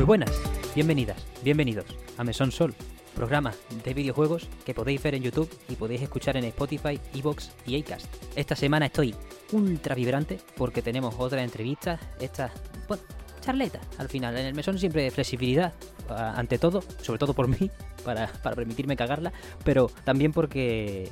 [0.00, 0.30] Muy buenas,
[0.74, 1.84] bienvenidas, bienvenidos
[2.16, 2.74] a Mesón Sol,
[3.14, 3.52] programa
[3.84, 8.06] de videojuegos que podéis ver en YouTube y podéis escuchar en Spotify, Evox y Acast.
[8.34, 9.14] Esta semana estoy
[9.52, 12.50] ultra vibrante porque tenemos otras entrevistas, estas,
[12.88, 13.02] bueno,
[13.42, 14.34] charletas al final.
[14.38, 15.74] En el Mesón siempre flexibilidad,
[16.08, 17.70] a- ante todo, sobre todo por mí,
[18.02, 21.10] para, para permitirme cagarla, pero también porque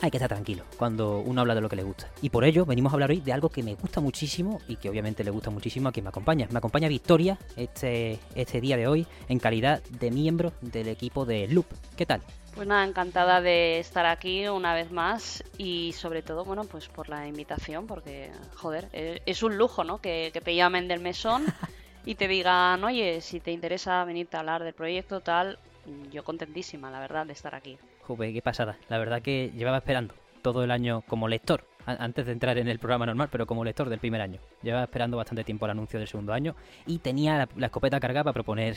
[0.00, 2.08] hay que estar tranquilo cuando uno habla de lo que le gusta.
[2.22, 4.88] Y por ello venimos a hablar hoy de algo que me gusta muchísimo y que
[4.88, 6.48] obviamente le gusta muchísimo a quien me acompaña.
[6.50, 11.48] Me acompaña Victoria este, este día de hoy en calidad de miembro del equipo de
[11.48, 11.66] Loop.
[11.96, 12.22] ¿Qué tal?
[12.54, 17.08] Pues nada, encantada de estar aquí una vez más y sobre todo, bueno, pues por
[17.08, 20.00] la invitación, porque, joder, eh, es un lujo, ¿no?
[20.00, 21.44] Que, que te llamen del mesón
[22.04, 25.58] y te digan, oye, si te interesa venirte a hablar del proyecto, tal,
[26.10, 27.78] yo contentísima, la verdad, de estar aquí.
[28.16, 28.76] Qué pasada.
[28.88, 32.78] La verdad que llevaba esperando todo el año como lector, antes de entrar en el
[32.78, 34.40] programa normal, pero como lector del primer año.
[34.62, 38.24] Llevaba esperando bastante tiempo el anuncio del segundo año y tenía la, la escopeta cargada
[38.24, 38.74] para proponer,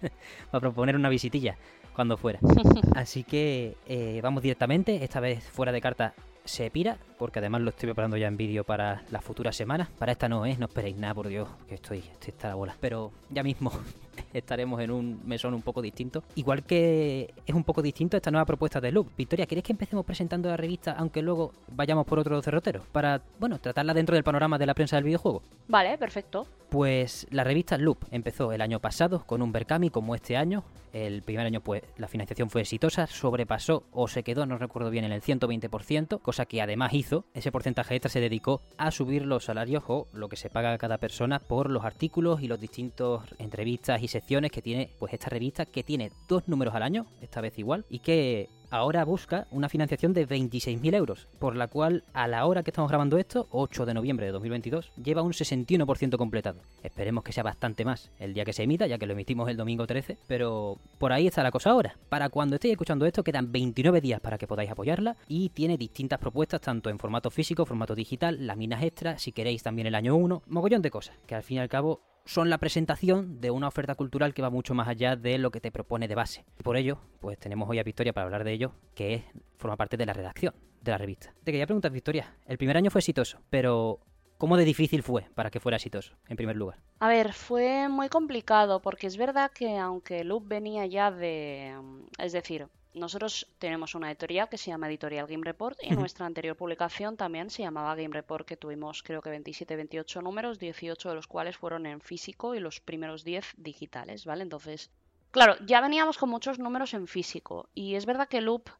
[0.50, 1.56] para proponer una visitilla
[1.94, 2.40] cuando fuera.
[2.96, 7.70] Así que eh, vamos directamente, esta vez fuera de carta se pira, porque además lo
[7.70, 9.88] estoy preparando ya en vídeo para las futuras semanas.
[9.98, 12.76] Para esta no es, no esperéis nada, por Dios, que estoy, estoy hasta la bola.
[12.78, 13.72] Pero ya mismo
[14.34, 16.22] estaremos en un mesón un poco distinto.
[16.34, 19.16] Igual que es un poco distinto esta nueva propuesta de Loop.
[19.16, 22.82] Victoria, ¿quieres que empecemos presentando la revista, aunque luego vayamos por otro derrotero?
[22.92, 25.40] Para, bueno, tratarla dentro del panorama de la prensa del videojuego.
[25.66, 26.46] Vale, perfecto.
[26.68, 30.64] Pues la revista Loop empezó el año pasado con un Berkami como este año.
[30.92, 35.04] El primer año pues la financiación fue exitosa, sobrepasó o se quedó, no recuerdo bien,
[35.04, 39.44] en el 120%, cosa que además hizo, ese porcentaje extra se dedicó a subir los
[39.44, 43.22] salarios o lo que se paga a cada persona por los artículos y los distintos
[43.38, 47.40] entrevistas y secciones que tiene pues esta revista que tiene dos números al año, esta
[47.40, 52.26] vez igual, y que ahora busca una financiación de 26.000 euros, por la cual a
[52.26, 56.60] la hora que estamos grabando esto, 8 de noviembre de 2022, lleva un 61% completado.
[56.82, 59.56] Esperemos que sea bastante más el día que se emita, ya que lo emitimos el
[59.56, 61.96] domingo 13, pero por ahí está la cosa ahora.
[62.08, 66.18] Para cuando estéis escuchando esto, quedan 29 días para que podáis apoyarla y tiene distintas
[66.18, 70.42] propuestas, tanto en formato físico, formato digital, láminas extras, si queréis también el año 1,
[70.48, 73.94] mogollón de cosas, que al fin y al cabo son la presentación de una oferta
[73.94, 76.44] cultural que va mucho más allá de lo que te propone de base.
[76.62, 79.24] Por ello, pues tenemos hoy a Victoria para hablar de ello, que
[79.56, 81.34] forma parte de la redacción de la revista.
[81.44, 84.00] Te quería preguntar, Victoria, el primer año fue exitoso, pero
[84.38, 86.78] ¿cómo de difícil fue para que fuera exitoso, en primer lugar?
[87.00, 91.74] A ver, fue muy complicado porque es verdad que aunque Loop venía ya de...
[92.18, 96.56] Es decir, nosotros tenemos una editorial que se llama Editorial Game Report y nuestra anterior
[96.56, 101.14] publicación también se llamaba Game Report, que tuvimos creo que 27, 28 números, 18 de
[101.14, 104.42] los cuales fueron en físico y los primeros 10 digitales, ¿vale?
[104.42, 104.90] Entonces,
[105.30, 108.70] claro, ya veníamos con muchos números en físico y es verdad que Loop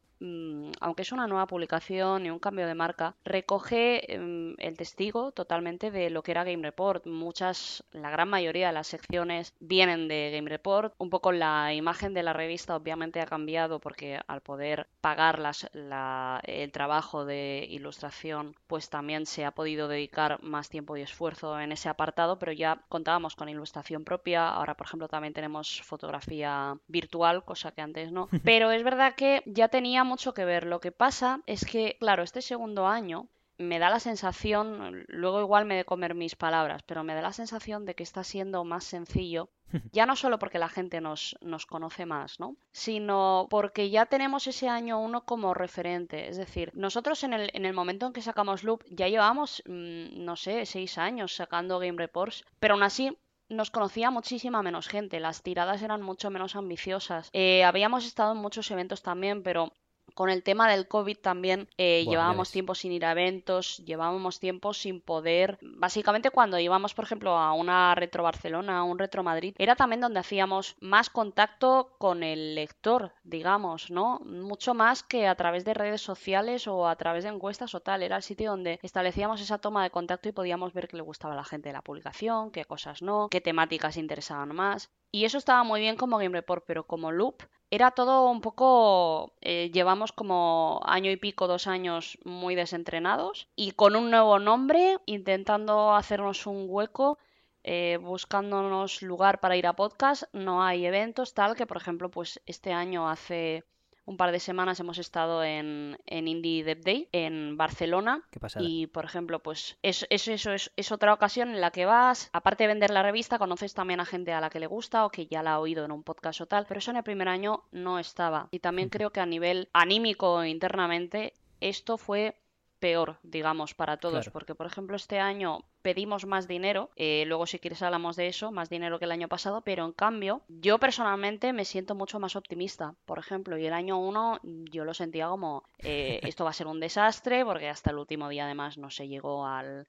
[0.79, 5.91] aunque es una nueva publicación y un cambio de marca, recoge em, el testigo totalmente
[5.91, 7.05] de lo que era Game Report.
[7.05, 10.93] Muchas, la gran mayoría de las secciones vienen de Game Report.
[10.97, 15.69] Un poco la imagen de la revista obviamente ha cambiado porque al poder pagar las-
[15.73, 21.59] la- el trabajo de ilustración, pues también se ha podido dedicar más tiempo y esfuerzo
[21.59, 24.49] en ese apartado, pero ya contábamos con ilustración propia.
[24.49, 28.27] Ahora, por ejemplo, también tenemos fotografía virtual, cosa que antes no.
[28.43, 30.65] Pero es verdad que ya tenía mucho que ver.
[30.65, 33.27] Lo que pasa es que, claro, este segundo año
[33.57, 37.33] me da la sensación, luego igual me de comer mis palabras, pero me da la
[37.33, 39.49] sensación de que está siendo más sencillo,
[39.93, 42.57] ya no solo porque la gente nos, nos conoce más, ¿no?
[42.71, 46.27] Sino porque ya tenemos ese año uno como referente.
[46.27, 50.23] Es decir, nosotros en el, en el momento en que sacamos Loop ya llevamos, mm,
[50.23, 53.17] no sé, seis años sacando Game Reports, pero aún así
[53.47, 57.29] nos conocía muchísima menos gente, las tiradas eran mucho menos ambiciosas.
[57.31, 59.71] Eh, habíamos estado en muchos eventos también, pero
[60.15, 64.73] con el tema del COVID también eh, llevábamos tiempo sin ir a eventos, llevábamos tiempo
[64.73, 65.59] sin poder.
[65.61, 70.01] Básicamente cuando íbamos, por ejemplo, a una Retro Barcelona, a un Retro Madrid, era también
[70.01, 74.19] donde hacíamos más contacto con el lector, digamos, ¿no?
[74.21, 78.01] Mucho más que a través de redes sociales o a través de encuestas o tal.
[78.01, 81.33] Era el sitio donde establecíamos esa toma de contacto y podíamos ver qué le gustaba
[81.33, 84.89] a la gente de la publicación, qué cosas no, qué temáticas interesaban más.
[85.15, 89.31] Y eso estaba muy bien como Game Report, pero como Loop era todo un poco,
[89.39, 94.97] eh, llevamos como año y pico, dos años muy desentrenados y con un nuevo nombre,
[95.05, 97.17] intentando hacernos un hueco,
[97.63, 102.41] eh, buscándonos lugar para ir a podcast, no hay eventos tal que, por ejemplo, pues
[102.45, 103.63] este año hace
[104.05, 108.21] un par de semanas hemos estado en, en Indie Dev Day en Barcelona.
[108.31, 111.85] Qué y, por ejemplo, pues es, es- eso es, es otra ocasión en la que
[111.85, 115.05] vas, aparte de vender la revista, conoces también a gente a la que le gusta
[115.05, 117.03] o que ya la ha oído en un podcast o tal, pero eso en el
[117.03, 118.47] primer año no estaba.
[118.51, 122.35] Y también creo que a nivel anímico internamente esto fue
[122.79, 127.59] peor, digamos, para todos, porque por ejemplo este año pedimos más dinero, eh, luego si
[127.59, 131.53] quieres hablamos de eso, más dinero que el año pasado, pero en cambio yo personalmente
[131.53, 134.39] me siento mucho más optimista, por ejemplo, y el año 1
[134.71, 138.29] yo lo sentía como eh, esto va a ser un desastre, porque hasta el último
[138.29, 139.87] día además no se llegó al,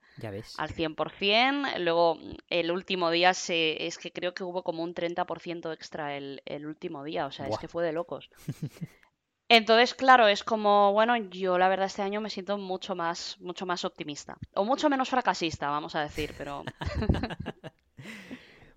[0.57, 2.19] al 100%, luego
[2.49, 6.65] el último día se, es que creo que hubo como un 30% extra el, el
[6.65, 8.29] último día, o sea, es que fue de locos.
[9.49, 13.65] Entonces, claro, es como, bueno, yo la verdad este año me siento mucho más, mucho
[13.65, 14.37] más optimista.
[14.53, 16.65] O mucho menos fracasista, vamos a decir, pero.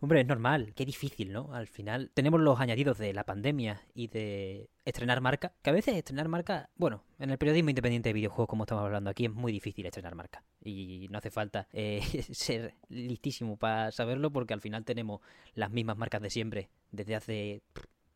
[0.02, 1.52] Hombre, es normal, qué difícil, ¿no?
[1.52, 5.94] Al final tenemos los añadidos de la pandemia y de estrenar marca, que a veces
[5.94, 9.52] estrenar marca, bueno, en el periodismo independiente de videojuegos, como estamos hablando aquí, es muy
[9.52, 10.42] difícil estrenar marca.
[10.64, 12.00] Y no hace falta eh,
[12.32, 15.20] ser listísimo para saberlo, porque al final tenemos
[15.52, 17.62] las mismas marcas de siempre desde hace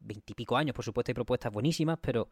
[0.05, 2.29] veintipico años, por supuesto, hay propuestas buenísimas, pero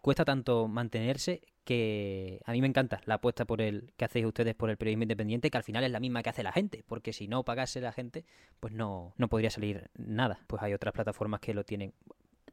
[0.00, 4.54] cuesta tanto mantenerse que a mí me encanta la apuesta por el que hacéis ustedes
[4.54, 7.12] por el periodismo independiente, que al final es la misma que hace la gente, porque
[7.12, 8.24] si no pagase la gente,
[8.60, 10.40] pues no, no podría salir nada.
[10.46, 11.92] Pues hay otras plataformas que lo tienen.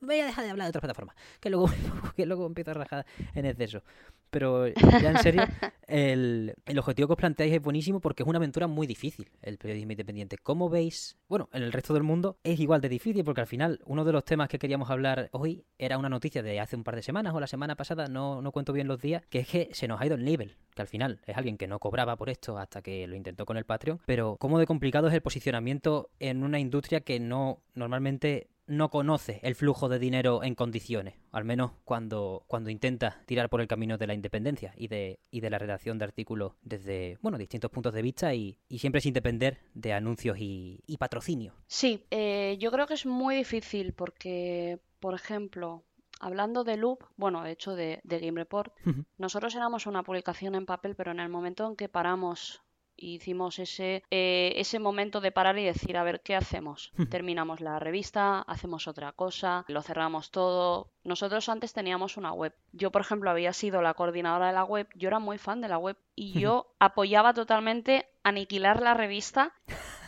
[0.02, 1.70] Voy a dejar de hablar de otras plataformas, que luego,
[2.16, 3.84] que luego empiezo a rajar en exceso.
[4.30, 5.44] Pero ya en serio,
[5.88, 9.92] el, objetivo que os planteáis es buenísimo porque es una aventura muy difícil, el periodismo
[9.92, 10.38] independiente.
[10.38, 11.18] ¿Cómo veis?
[11.28, 14.12] Bueno, en el resto del mundo es igual de difícil porque al final uno de
[14.12, 17.34] los temas que queríamos hablar hoy era una noticia de hace un par de semanas
[17.34, 20.02] o la semana pasada, no, no cuento bien los días, que es que se nos
[20.02, 22.82] ha ido el nivel, que al final es alguien que no cobraba por esto hasta
[22.82, 26.60] que lo intentó con el Patreon, pero cómo de complicado es el posicionamiento en una
[26.60, 32.44] industria que no normalmente no conoce el flujo de dinero en condiciones, al menos cuando,
[32.48, 35.98] cuando intenta tirar por el camino de la independencia y de, y de la redacción
[35.98, 40.84] de artículos desde bueno, distintos puntos de vista y, siempre sin depender de anuncios y,
[40.86, 41.54] y patrocinio.
[41.66, 45.84] Sí, eh, yo creo que es muy difícil porque, por ejemplo,
[46.20, 48.74] hablando de Loop, bueno, de hecho de, de Game Report,
[49.18, 52.62] nosotros éramos una publicación en papel, pero en el momento en que paramos
[52.98, 56.92] hicimos ese, eh, ese momento de parar y decir, a ver, ¿qué hacemos?
[57.10, 60.90] Terminamos la revista, hacemos otra cosa, lo cerramos todo.
[61.04, 62.54] Nosotros antes teníamos una web.
[62.74, 65.70] Yo, por ejemplo, había sido la coordinadora de la web, yo era muy fan de
[65.70, 69.54] la web y yo apoyaba totalmente aniquilar la revista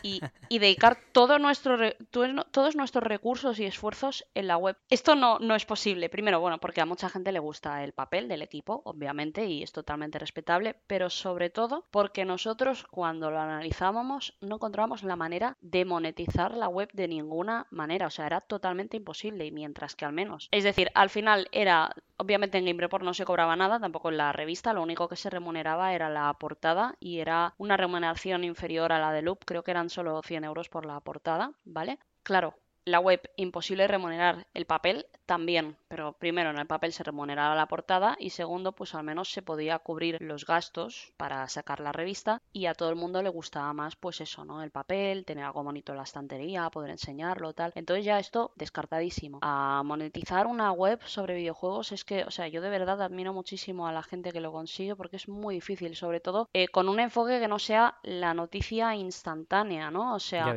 [0.02, 0.20] y,
[0.50, 1.78] dedicar todo nuestro
[2.10, 4.76] todos nuestros recursos y esfuerzos en la web.
[4.88, 6.08] Esto no, no es posible.
[6.08, 9.72] Primero, bueno, porque a mucha gente le gusta el papel del equipo, obviamente, y es
[9.72, 15.84] totalmente respetable, pero sobre todo porque nosotros cuando lo analizábamos no encontrábamos la manera de
[15.84, 18.06] monetizar la web de ninguna manera.
[18.06, 19.46] O sea, era totalmente imposible.
[19.46, 20.48] Y mientras que al menos.
[20.50, 21.94] Es decir, al final era.
[22.16, 25.16] Obviamente en Game Report no se cobraba nada, tampoco en la revista, lo único que
[25.16, 29.62] se remuneraba era la portada y era una remuneración inferior a la de Loop, creo
[29.64, 31.98] que eran solo 100 euros por la portada, ¿vale?
[32.22, 32.54] Claro,
[32.90, 37.68] la web imposible remunerar el papel también, pero primero en el papel se remuneraba la
[37.68, 42.42] portada y segundo pues al menos se podía cubrir los gastos para sacar la revista
[42.52, 44.62] y a todo el mundo le gustaba más pues eso, ¿no?
[44.62, 47.72] El papel, tener algo bonito en la estantería, poder enseñarlo, tal.
[47.74, 49.38] Entonces ya esto descartadísimo.
[49.42, 53.86] A monetizar una web sobre videojuegos es que, o sea, yo de verdad admiro muchísimo
[53.86, 57.00] a la gente que lo consigue porque es muy difícil, sobre todo eh, con un
[57.00, 60.14] enfoque que no sea la noticia instantánea, ¿no?
[60.14, 60.54] O sea...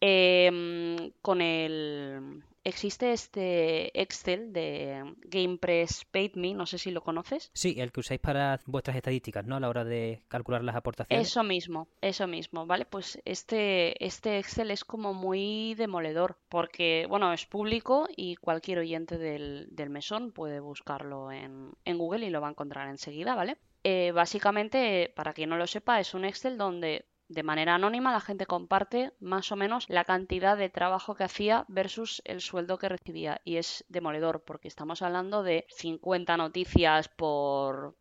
[0.00, 2.42] Em, con el...
[2.62, 7.50] Existe este Excel de GamePress PaidMe, no sé si lo conoces.
[7.54, 9.56] Sí, el que usáis para vuestras estadísticas, ¿no?
[9.56, 11.26] A la hora de calcular las aportaciones.
[11.26, 12.84] Eso mismo, eso mismo, ¿vale?
[12.84, 19.16] Pues este, este Excel es como muy demoledor, porque, bueno, es público y cualquier oyente
[19.16, 23.56] del, del mesón puede buscarlo en, en Google y lo va a encontrar enseguida, ¿vale?
[23.82, 28.20] Eh, básicamente, para quien no lo sepa, es un Excel donde de manera anónima la
[28.20, 32.88] gente comparte más o menos la cantidad de trabajo que hacía versus el sueldo que
[32.88, 33.40] recibía.
[33.44, 37.94] Y es demoledor porque estamos hablando de 50 noticias por...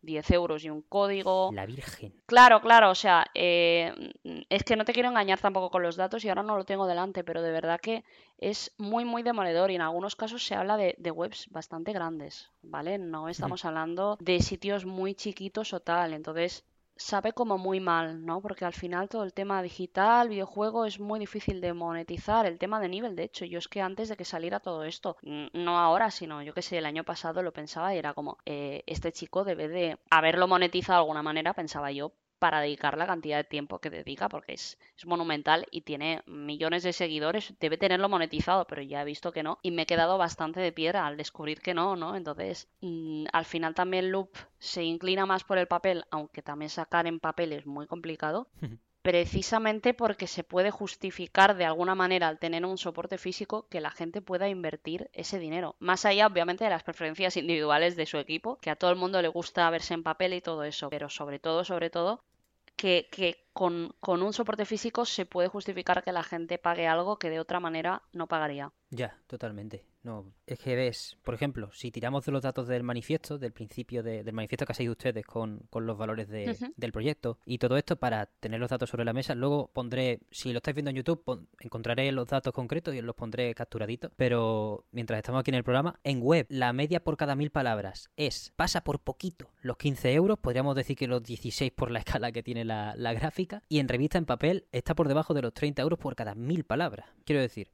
[0.00, 1.50] 10 euros y un código.
[1.52, 2.14] La Virgen.
[2.26, 3.92] Claro, claro, o sea, eh,
[4.48, 6.86] es que no te quiero engañar tampoco con los datos y ahora no lo tengo
[6.86, 8.04] delante, pero de verdad que
[8.38, 12.48] es muy, muy demoledor y en algunos casos se habla de, de webs bastante grandes,
[12.62, 12.96] ¿vale?
[12.96, 16.64] No estamos hablando de sitios muy chiquitos o tal, entonces
[16.98, 18.42] sabe como muy mal, ¿no?
[18.42, 22.44] Porque al final todo el tema digital, videojuego, es muy difícil de monetizar.
[22.44, 25.16] El tema de nivel, de hecho, yo es que antes de que saliera todo esto,
[25.22, 28.82] no ahora, sino yo que sé, el año pasado lo pensaba y era como, eh,
[28.86, 33.36] este chico debe de haberlo monetizado de alguna manera, pensaba yo, para dedicar la cantidad
[33.36, 38.66] de tiempo que dedica, porque es, monumental y tiene millones de seguidores, debe tenerlo monetizado,
[38.66, 41.60] pero ya he visto que no, y me he quedado bastante de piedra al descubrir
[41.60, 42.16] que no, ¿no?
[42.16, 47.06] Entonces, mm, al final también Loop se inclina más por el papel, aunque también sacar
[47.06, 48.48] en papel es muy complicado.
[49.02, 53.90] Precisamente porque se puede justificar de alguna manera al tener un soporte físico que la
[53.90, 55.76] gente pueda invertir ese dinero.
[55.78, 59.22] Más allá, obviamente, de las preferencias individuales de su equipo, que a todo el mundo
[59.22, 62.22] le gusta verse en papel y todo eso, pero sobre todo, sobre todo,
[62.76, 67.18] que, que con, con, un soporte físico se puede justificar que la gente pague algo
[67.18, 68.72] que de otra manera no pagaría.
[68.90, 69.84] Ya, totalmente.
[70.04, 74.02] No, es que ves, por ejemplo, si tiramos de los datos del manifiesto, del principio
[74.02, 77.76] del manifiesto que ha seguido ustedes con, con los valores de, del proyecto y todo
[77.76, 80.96] esto para tener los datos sobre la mesa, luego pondré, si lo estáis viendo en
[80.96, 85.56] YouTube, encontraré los datos concretos y os los pondré capturaditos, pero mientras estamos aquí en
[85.56, 89.76] el programa, en web, la media por cada mil palabras es, pasa por poquito los
[89.76, 93.47] 15 euros, podríamos decir que los 16 por la escala que tiene la, la gráfica,
[93.68, 96.64] y en revista en papel está por debajo de los 30 euros por cada mil
[96.64, 97.08] palabras.
[97.24, 97.70] Quiero decir,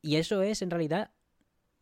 [0.00, 1.10] y eso es en realidad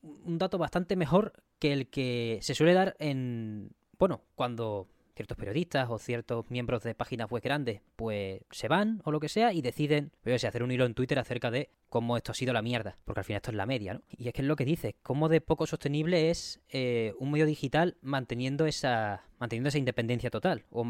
[0.02, 4.88] un dato bastante mejor que el que se suele dar en, bueno, cuando
[5.20, 9.28] ciertos periodistas o ciertos miembros de páginas web grandes pues se van o lo que
[9.28, 12.34] sea y deciden, voy a hacer un hilo en Twitter acerca de cómo esto ha
[12.34, 14.02] sido la mierda, porque al final esto es la media, ¿no?
[14.08, 17.44] Y es que es lo que dice, cómo de poco sostenible es eh, un medio
[17.44, 20.84] digital manteniendo esa manteniendo esa independencia total, o,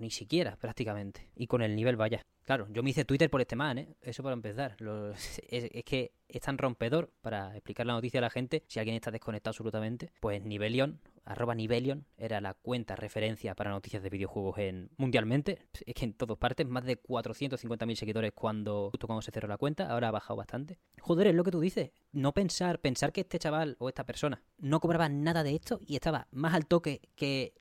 [0.00, 2.22] ni siquiera prácticamente, y con el nivel vaya.
[2.44, 3.96] Claro, yo me hice Twitter por este man, ¿eh?
[4.02, 4.76] Eso para empezar.
[5.48, 9.10] es, que es tan rompedor para explicar la noticia a la gente, si alguien está
[9.10, 14.90] desconectado absolutamente, pues Nivelion, arroba Nivelion, era la cuenta referencia para noticias de videojuegos en
[14.96, 15.58] mundialmente.
[15.84, 19.58] Es que en todas partes, más de 450.000 seguidores cuando justo cuando se cerró la
[19.58, 20.78] cuenta, ahora ha bajado bastante.
[21.00, 21.90] Joder, es lo que tú dices.
[22.12, 25.96] No pensar, pensar que este chaval o esta persona no cobraba nada de esto y
[25.96, 27.54] estaba más al toque que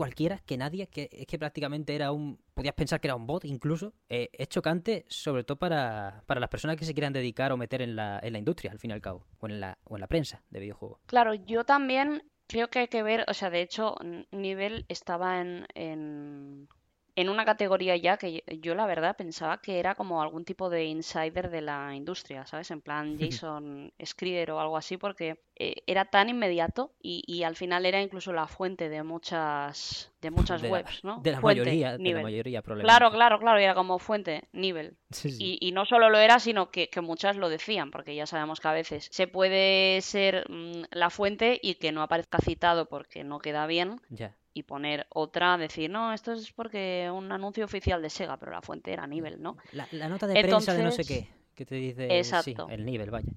[0.00, 2.38] cualquiera, que nadie, que es que prácticamente era un...
[2.54, 3.92] Podías pensar que era un bot incluso.
[4.08, 7.82] Eh, es chocante, sobre todo para, para, las personas que se quieran dedicar o meter
[7.82, 10.00] en la, en la industria, al fin y al cabo, o en la, o en
[10.00, 11.00] la prensa de videojuegos.
[11.04, 13.94] Claro, yo también creo que hay que ver, o sea, de hecho,
[14.32, 16.68] Nivel estaba en, en
[17.16, 20.84] en una categoría ya que yo la verdad pensaba que era como algún tipo de
[20.84, 22.70] insider de la industria, ¿sabes?
[22.70, 27.84] En plan Jason Skrider o algo así, porque eh, era tan inmediato y, al final
[27.84, 31.20] era incluso la fuente de muchas de muchas webs, ¿no?
[31.22, 34.96] De la mayoría, de la mayoría Claro, claro, claro, era como fuente, nivel.
[35.38, 38.72] Y, no solo lo era, sino que, muchas lo decían, porque ya sabemos que a
[38.72, 43.66] veces se puede ser mm, la fuente y que no aparezca citado porque no queda
[43.66, 44.00] bien.
[44.10, 48.52] Ya y poner otra, decir, no, esto es porque un anuncio oficial de Sega, pero
[48.52, 49.56] la fuente era nivel, ¿no?
[49.72, 52.68] La, nota de prensa de no sé qué que te dice exacto.
[52.70, 53.28] el nivel, vaya.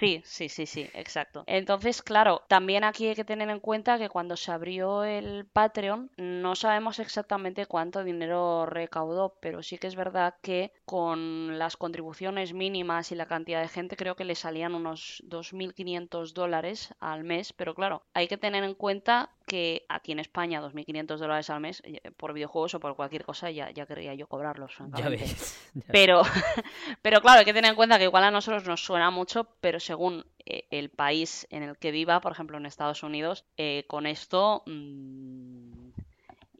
[0.00, 1.44] Sí, sí, sí, sí, exacto.
[1.46, 6.10] Entonces, claro, también aquí hay que tener en cuenta que cuando se abrió el Patreon
[6.16, 12.54] no sabemos exactamente cuánto dinero recaudó, pero sí que es verdad que con las contribuciones
[12.54, 17.52] mínimas y la cantidad de gente creo que le salían unos 2.500 dólares al mes,
[17.52, 21.82] pero claro, hay que tener en cuenta que aquí en España 2.500 dólares al mes
[21.84, 24.76] eh, por videojuegos o por cualquier cosa ya, ya quería yo cobrarlos.
[24.96, 25.58] Ya ves.
[25.88, 26.22] Pero,
[27.02, 29.80] pero claro, hay que tener en cuenta que igual a nosotros nos suena mucho, pero
[29.80, 34.06] según eh, el país en el que viva, por ejemplo en Estados Unidos, eh, con
[34.06, 35.90] esto mmm,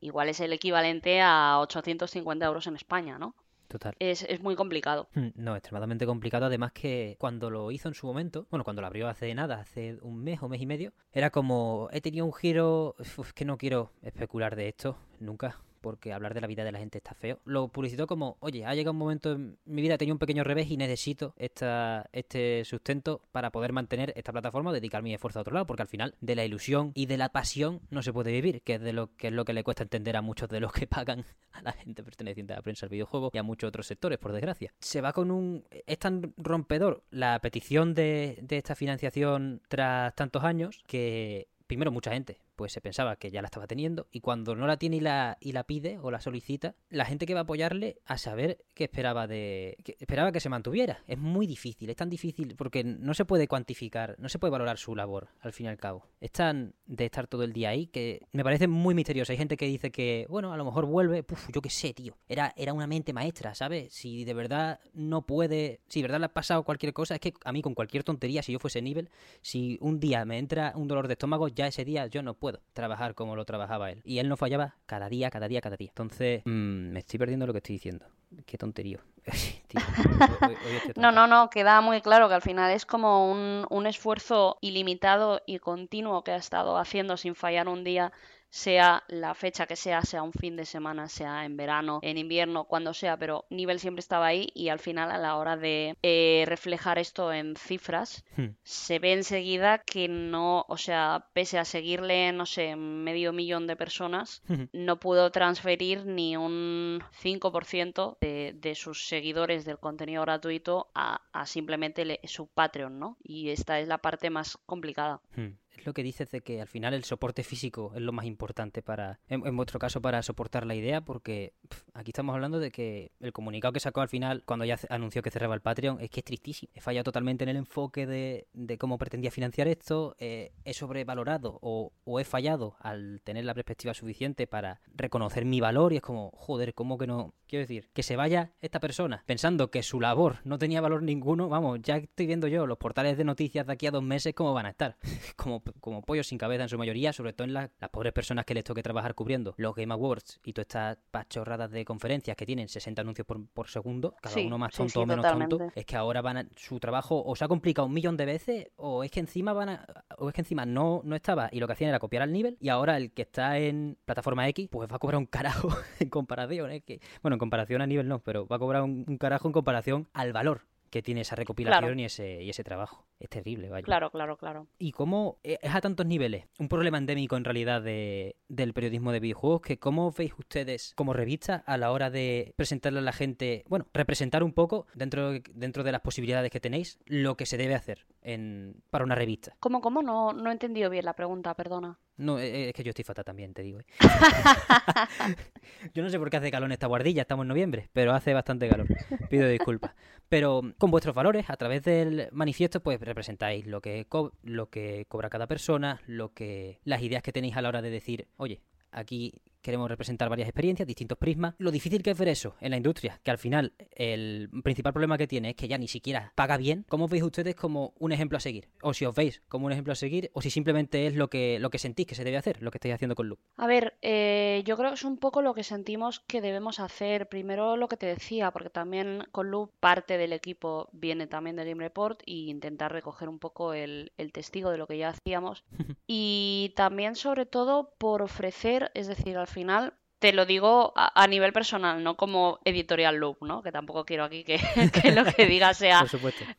[0.00, 3.34] igual es el equivalente a 850 euros en España, ¿no?
[3.68, 3.94] Total.
[3.98, 5.08] Es, es, muy complicado.
[5.14, 6.46] Hmm, no, extremadamente complicado.
[6.46, 9.98] Además que cuando lo hizo en su momento, bueno, cuando lo abrió hace nada, hace
[10.00, 13.58] un mes o mes y medio, era como, he tenido un giro, uf, que no
[13.58, 17.40] quiero especular de esto, nunca porque hablar de la vida de la gente está feo.
[17.44, 20.70] Lo publicitó como, oye, ha llegado un momento en mi vida, tenido un pequeño revés
[20.70, 25.54] y necesito esta, este sustento para poder mantener esta plataforma dedicar mi esfuerzo a otro
[25.54, 28.62] lado, porque al final de la ilusión y de la pasión no se puede vivir,
[28.62, 30.72] que es de lo que es lo que le cuesta entender a muchos de los
[30.72, 33.86] que pagan a la gente perteneciente a la prensa del videojuego y a muchos otros
[33.86, 34.72] sectores, por desgracia.
[34.80, 35.64] Se va con un...
[35.70, 42.12] es tan rompedor la petición de, de esta financiación tras tantos años que primero mucha
[42.12, 45.00] gente pues se pensaba que ya la estaba teniendo y cuando no la tiene y
[45.00, 48.58] la, y la pide o la solicita, la gente que va a apoyarle a saber
[48.74, 51.04] qué esperaba de que esperaba que se mantuviera.
[51.06, 54.76] Es muy difícil, es tan difícil porque no se puede cuantificar, no se puede valorar
[54.76, 56.04] su labor al fin y al cabo.
[56.20, 59.30] Es tan de estar todo el día ahí que me parece muy misterioso.
[59.30, 62.16] Hay gente que dice que, bueno, a lo mejor vuelve, Puf, yo qué sé, tío.
[62.28, 63.94] Era, era una mente maestra, ¿sabes?
[63.94, 67.34] Si de verdad no puede, si de verdad le ha pasado cualquier cosa, es que
[67.44, 69.10] a mí con cualquier tontería, si yo fuese nivel,
[69.42, 72.47] si un día me entra un dolor de estómago, ya ese día yo no puedo
[72.72, 74.02] trabajar como lo trabajaba él.
[74.04, 75.88] Y él no fallaba cada día, cada día, cada día.
[75.88, 78.06] Entonces, mm, me estoy perdiendo lo que estoy diciendo.
[78.44, 79.00] Qué tonterío.
[80.96, 85.42] no, no, no, queda muy claro que al final es como un, un esfuerzo ilimitado
[85.46, 88.12] y continuo que ha estado haciendo sin fallar un día
[88.50, 92.64] sea la fecha que sea, sea un fin de semana, sea en verano, en invierno,
[92.64, 96.44] cuando sea, pero nivel siempre estaba ahí y al final a la hora de eh,
[96.46, 98.46] reflejar esto en cifras, hmm.
[98.62, 103.76] se ve enseguida que no, o sea, pese a seguirle, no sé, medio millón de
[103.76, 111.20] personas, no pudo transferir ni un 5% de, de, sus seguidores del contenido gratuito a,
[111.46, 113.16] simplemente su Patreon, ¿no?
[113.22, 115.20] Y esta es la parte más complicada.
[115.36, 115.52] Hmm
[115.84, 119.20] lo que dices de que al final el soporte físico es lo más importante para,
[119.28, 121.52] en, vuestro caso, para soportar la idea, porque
[121.94, 125.30] aquí estamos hablando de que el comunicado que sacó al final, cuando ya anunció que
[125.30, 126.70] cerraba el Patreon, es que es tristísimo.
[126.74, 128.46] He fallado totalmente en el enfoque de,
[128.78, 133.94] cómo pretendía financiar esto, eh, he sobrevalorado o, o, he fallado al tener la perspectiva
[133.94, 137.34] suficiente para reconocer mi valor y es como, joder, ¿cómo que no?
[137.46, 141.48] Quiero decir, que se vaya esta persona pensando que su labor no tenía valor ninguno,
[141.48, 144.52] vamos, ya estoy viendo yo los portales de noticias de aquí a dos meses cómo
[144.54, 144.96] van a estar.
[145.36, 148.54] como como pollos sin cabeza en su mayoría, sobre todo en las pobres personas que
[148.54, 152.68] les toque trabajar cubriendo los Game Awards y todas estas pachorradas de conferencias que tienen
[152.68, 156.36] 60 anuncios por, segundo, cada uno más tonto o menos tonto, es que ahora van
[156.38, 159.52] a, su trabajo o se ha complicado un millón de veces o es que encima
[159.52, 159.86] van a,
[160.18, 162.56] o es que encima no, no estaba y lo que hacían era copiar al nivel
[162.60, 165.68] y ahora el que está en plataforma X pues va a cobrar un carajo
[166.00, 166.80] en comparación, ¿eh?
[166.80, 170.08] que, bueno, en comparación a nivel no, pero va a cobrar un carajo en comparación
[170.12, 173.06] al valor que tiene esa recopilación y, ese, y ese trabajo.
[173.18, 173.84] Es terrible, vaya.
[173.84, 174.66] Claro, claro, claro.
[174.78, 176.46] ¿Y cómo e, es a tantos niveles?
[176.58, 181.12] Un problema endémico en realidad de, del periodismo de videojuegos, que cómo veis ustedes como
[181.12, 185.82] revista a la hora de presentarle a la gente, bueno, representar un poco dentro, dentro
[185.82, 189.56] de las posibilidades que tenéis lo que se debe hacer en, para una revista.
[189.60, 190.02] ¿Cómo, cómo?
[190.02, 191.98] No, no he entendido bien la pregunta, perdona.
[192.18, 193.80] No, e, e, es que yo estoy fatal también, te digo.
[193.80, 193.84] ¿eh?
[195.94, 198.34] yo no sé por qué hace calor en esta guardilla, estamos en noviembre, pero hace
[198.34, 198.88] bastante calor.
[199.30, 199.94] Pido disculpas.
[200.28, 204.06] Pero con vuestros valores, a través del manifiesto, pues representáis lo que,
[204.42, 207.90] lo que cobra cada persona, lo que las ideas que tenéis a la hora de
[207.90, 208.60] decir, oye,
[208.90, 211.54] aquí queremos representar varias experiencias, distintos prismas.
[211.58, 215.18] Lo difícil que es ver eso en la industria, que al final el principal problema
[215.18, 216.84] que tiene es que ya ni siquiera paga bien.
[216.88, 218.68] ¿Cómo veis ustedes como un ejemplo a seguir?
[218.82, 221.58] O si os veis como un ejemplo a seguir, o si simplemente es lo que,
[221.58, 223.40] lo que sentís que se debe hacer, lo que estáis haciendo con Loop.
[223.56, 227.28] A ver, eh, yo creo que es un poco lo que sentimos que debemos hacer.
[227.28, 231.68] Primero lo que te decía, porque también con Loop parte del equipo viene también del
[231.68, 235.64] Game Report y intentar recoger un poco el, el testigo de lo que ya hacíamos.
[236.06, 241.52] y también sobre todo por ofrecer, es decir, al final te lo digo a, nivel
[241.52, 243.62] personal, no como editorial loop, ¿no?
[243.62, 244.58] Que tampoco quiero aquí que,
[245.14, 246.04] lo que diga sea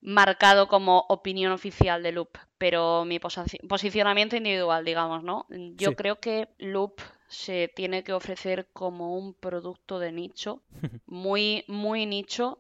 [0.02, 5.46] marcado como opinión oficial de loop, pero mi posicionamiento individual, digamos, ¿no?
[5.50, 10.62] Yo creo que loop se tiene que ofrecer como un producto de nicho,
[11.06, 12.58] muy, muy nicho,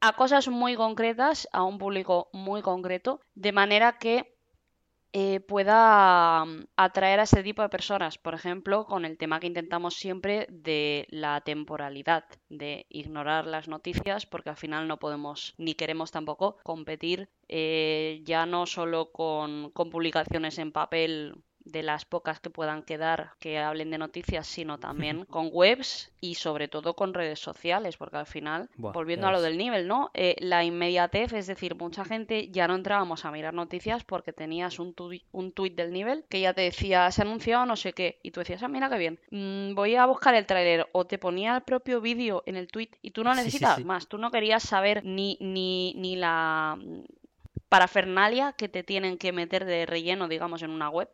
[0.00, 4.33] a cosas muy concretas, a un público muy concreto, de manera que
[5.16, 8.18] eh, pueda mm, atraer a ese tipo de personas.
[8.18, 14.26] Por ejemplo, con el tema que intentamos siempre de la temporalidad, de ignorar las noticias,
[14.26, 19.90] porque al final no podemos ni queremos tampoco competir eh, ya no solo con, con
[19.90, 25.24] publicaciones en papel de las pocas que puedan quedar que hablen de noticias, sino también
[25.24, 29.56] con webs y sobre todo con redes sociales, porque al final, volviendo a lo del
[29.56, 30.10] nivel, ¿no?
[30.14, 34.78] Eh, la inmediatez, es decir, mucha gente ya no entrábamos a mirar noticias porque tenías
[34.78, 34.94] un,
[35.32, 38.30] un tuit del nivel que ya te decía, se ha anunciado no sé qué, y
[38.30, 41.56] tú decías, ah, mira qué bien, mm, voy a buscar el trailer, o te ponía
[41.56, 45.04] el propio vídeo en el tweet y tú no necesitas más, tú no querías saber
[45.04, 46.78] ni, ni, ni la
[47.74, 51.08] parafernalia que te tienen que meter de relleno, digamos, en una web.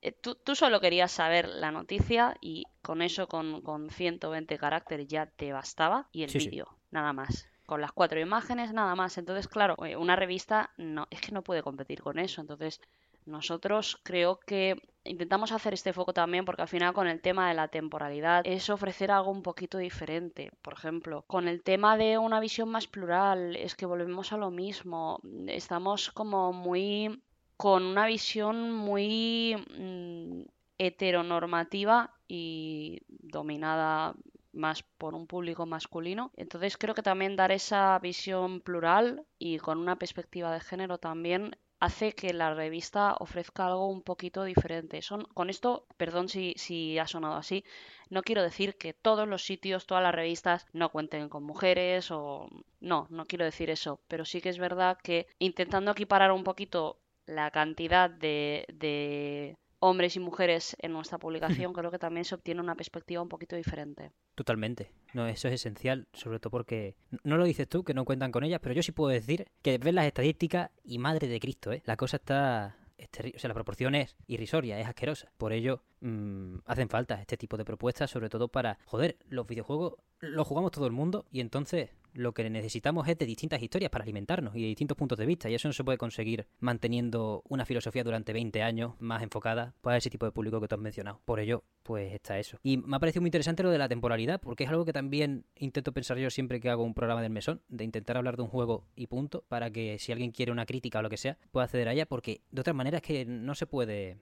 [0.00, 5.26] Eh, tú, solo querías saber la noticia y con eso, con, con 120 caracteres ya
[5.26, 7.46] te bastaba y el vídeo, nada más.
[7.66, 9.18] Con las cuatro imágenes, nada más.
[9.18, 12.40] Entonces, claro, eh, una revista no, es que no puede competir con eso.
[12.40, 12.80] Entonces,
[13.26, 17.54] nosotros creo que intentamos hacer este foco también porque al final con el tema de
[17.54, 20.50] la temporalidad es ofrecer algo un poquito diferente.
[20.62, 24.50] Por ejemplo, con el tema de una visión más plural es que volvemos a lo
[24.50, 25.20] mismo.
[25.46, 27.22] Estamos como muy
[27.56, 30.42] con una visión muy mm,
[30.78, 34.14] heteronormativa y dominada
[34.52, 36.30] más por un público masculino.
[36.36, 41.56] Entonces creo que también dar esa visión plural y con una perspectiva de género también
[41.80, 45.02] hace que la revista ofrezca algo un poquito diferente.
[45.02, 47.64] Son, con esto, perdón si, si ha sonado así,
[48.10, 52.48] no quiero decir que todos los sitios, todas las revistas no cuenten con mujeres o
[52.80, 56.98] no, no quiero decir eso, pero sí que es verdad que intentando equiparar un poquito
[57.26, 62.60] la cantidad de, de hombres y mujeres en nuestra publicación, creo que también se obtiene
[62.60, 64.12] una perspectiva un poquito diferente.
[64.34, 64.92] Totalmente.
[65.14, 68.44] No, eso es esencial, sobre todo porque no lo dices tú, que no cuentan con
[68.44, 71.82] ellas, pero yo sí puedo decir que ves las estadísticas y madre de Cristo, ¿eh?
[71.86, 75.30] La cosa está o sea, la proporción es irrisoria, es asquerosa.
[75.36, 79.94] Por ello, mm, hacen falta este tipo de propuestas, sobre todo para, joder, los videojuegos
[80.20, 84.02] los jugamos todo el mundo y entonces lo que necesitamos es de distintas historias para
[84.02, 85.48] alimentarnos y de distintos puntos de vista.
[85.48, 89.98] Y eso no se puede conseguir manteniendo una filosofía durante 20 años más enfocada para
[89.98, 91.20] ese tipo de público que tú has mencionado.
[91.24, 92.58] Por ello, pues está eso.
[92.62, 95.44] Y me ha parecido muy interesante lo de la temporalidad, porque es algo que también
[95.54, 98.48] intento pensar yo siempre que hago un programa del mesón, de intentar hablar de un
[98.48, 101.64] juego y punto, para que si alguien quiere una crítica o lo que sea, pueda
[101.64, 104.16] acceder a ella, porque de otra manera es que no se puede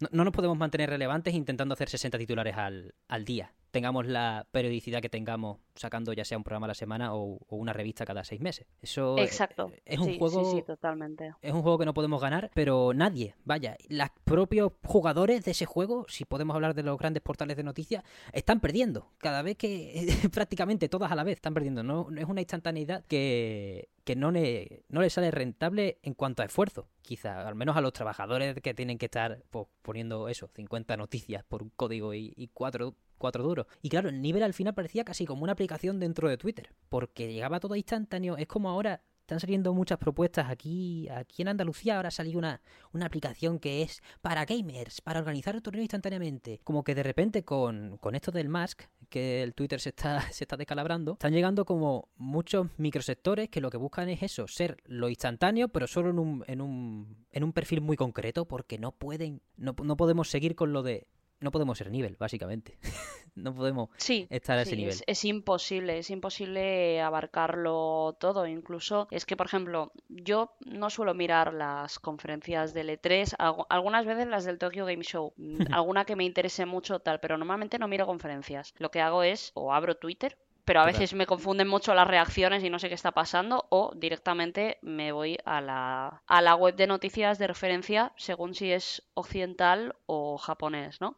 [0.00, 3.52] no, nos podemos mantener relevantes intentando hacer 60 titulares al, al, día.
[3.70, 7.72] Tengamos la periodicidad que tengamos sacando ya sea un programa a la semana o, una
[7.72, 8.66] revista cada seis meses.
[8.82, 9.72] Eso Exacto.
[9.84, 10.50] es, un juego.
[10.50, 11.34] Sí, totalmente.
[11.40, 15.66] Es un juego que no podemos ganar, pero nadie, vaya, los propios jugadores de ese
[15.66, 19.10] juego, si podemos hablar de los grandes portales de noticias, están perdiendo.
[19.18, 21.82] Cada vez que prácticamente todas a la vez están perdiendo.
[21.82, 26.46] No, es una instantaneidad que, que no le, no le sale rentable en cuanto a
[26.46, 26.88] esfuerzo.
[27.02, 31.44] Quizá, al menos a los trabajadores que tienen que estar pues, poniendo eso, 50 noticias
[31.44, 33.66] por un código y, y cuatro, cuatro duros.
[33.82, 37.32] Y claro, el nivel al final parecía casi como una aplicación dentro de Twitter, porque
[37.32, 38.36] llegaba todo instantáneo.
[38.36, 42.62] Es como ahora están saliendo muchas propuestas aquí, aquí en Andalucía ahora salió una,
[42.94, 46.62] una aplicación que es para gamers, para organizar el torneo instantáneamente.
[46.64, 50.44] Como que de repente con, con esto del Mask, que el Twitter se está, se
[50.44, 55.10] está descalabrando, están llegando como muchos microsectores que lo que buscan es eso, ser lo
[55.10, 59.42] instantáneo, pero solo en un, en un, en un perfil muy concreto, porque no pueden,
[59.58, 61.06] no, no podemos seguir con lo de
[61.40, 62.78] no podemos ser nivel, básicamente.
[63.34, 64.94] no podemos estar a ese nivel.
[64.94, 68.46] Es, es, imposible, es imposible abarcarlo todo.
[68.46, 73.34] Incluso es que, por ejemplo, yo no suelo mirar las conferencias del E3,
[73.68, 75.34] algunas veces las del Tokyo Game Show,
[75.72, 78.74] alguna que me interese mucho tal, pero normalmente no miro conferencias.
[78.78, 80.36] Lo que hago es o abro Twitter
[80.68, 83.90] pero a veces me confunden mucho las reacciones y no sé qué está pasando, o
[83.96, 89.02] directamente me voy a la, a la web de noticias de referencia según si es
[89.14, 91.16] occidental o japonés, ¿no?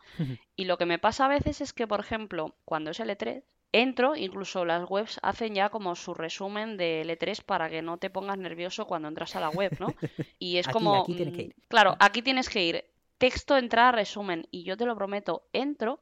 [0.55, 4.15] y lo que me pasa a veces es que, por ejemplo, cuando es L3, entro,
[4.15, 8.39] incluso las webs hacen ya como su resumen de L3 para que no te pongas
[8.39, 9.89] nervioso cuando entras a la web, ¿no?
[10.39, 11.05] Y es como...
[11.09, 12.85] Mm, claro, aquí tienes que ir.
[13.19, 14.47] Texto, entrada, resumen.
[14.53, 16.01] Y yo te lo prometo, entro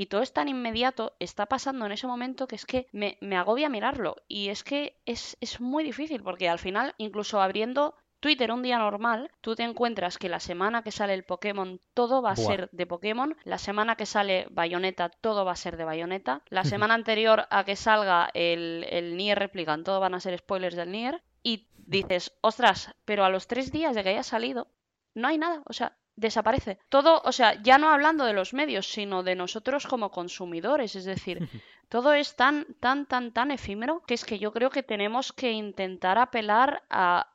[0.00, 3.68] y todo es tan inmediato, está pasando en ese momento que es que me, agobia
[3.68, 4.16] mirarlo.
[4.28, 8.78] Y es que es, es muy difícil porque al final, incluso abriendo Twitter un día
[8.78, 12.70] normal, tú te encuentras que la semana que sale el Pokémon todo va a ser
[12.72, 16.94] de Pokémon, la semana que sale Bayonetta todo va a ser de Bayonetta, la semana
[16.94, 21.22] anterior a que salga el, el Nier Replicant todo van a ser spoilers del Nier.
[21.42, 24.68] Y dices, ostras, pero a los tres días de que haya salido
[25.12, 26.78] no hay nada, o sea, desaparece.
[26.88, 30.96] Todo, o sea, ya no hablando de los medios, sino de nosotros como consumidores.
[30.96, 31.48] Es decir,
[31.88, 35.52] todo es tan, tan, tan, tan efímero que es que yo creo que tenemos que
[35.52, 37.29] intentar apelar a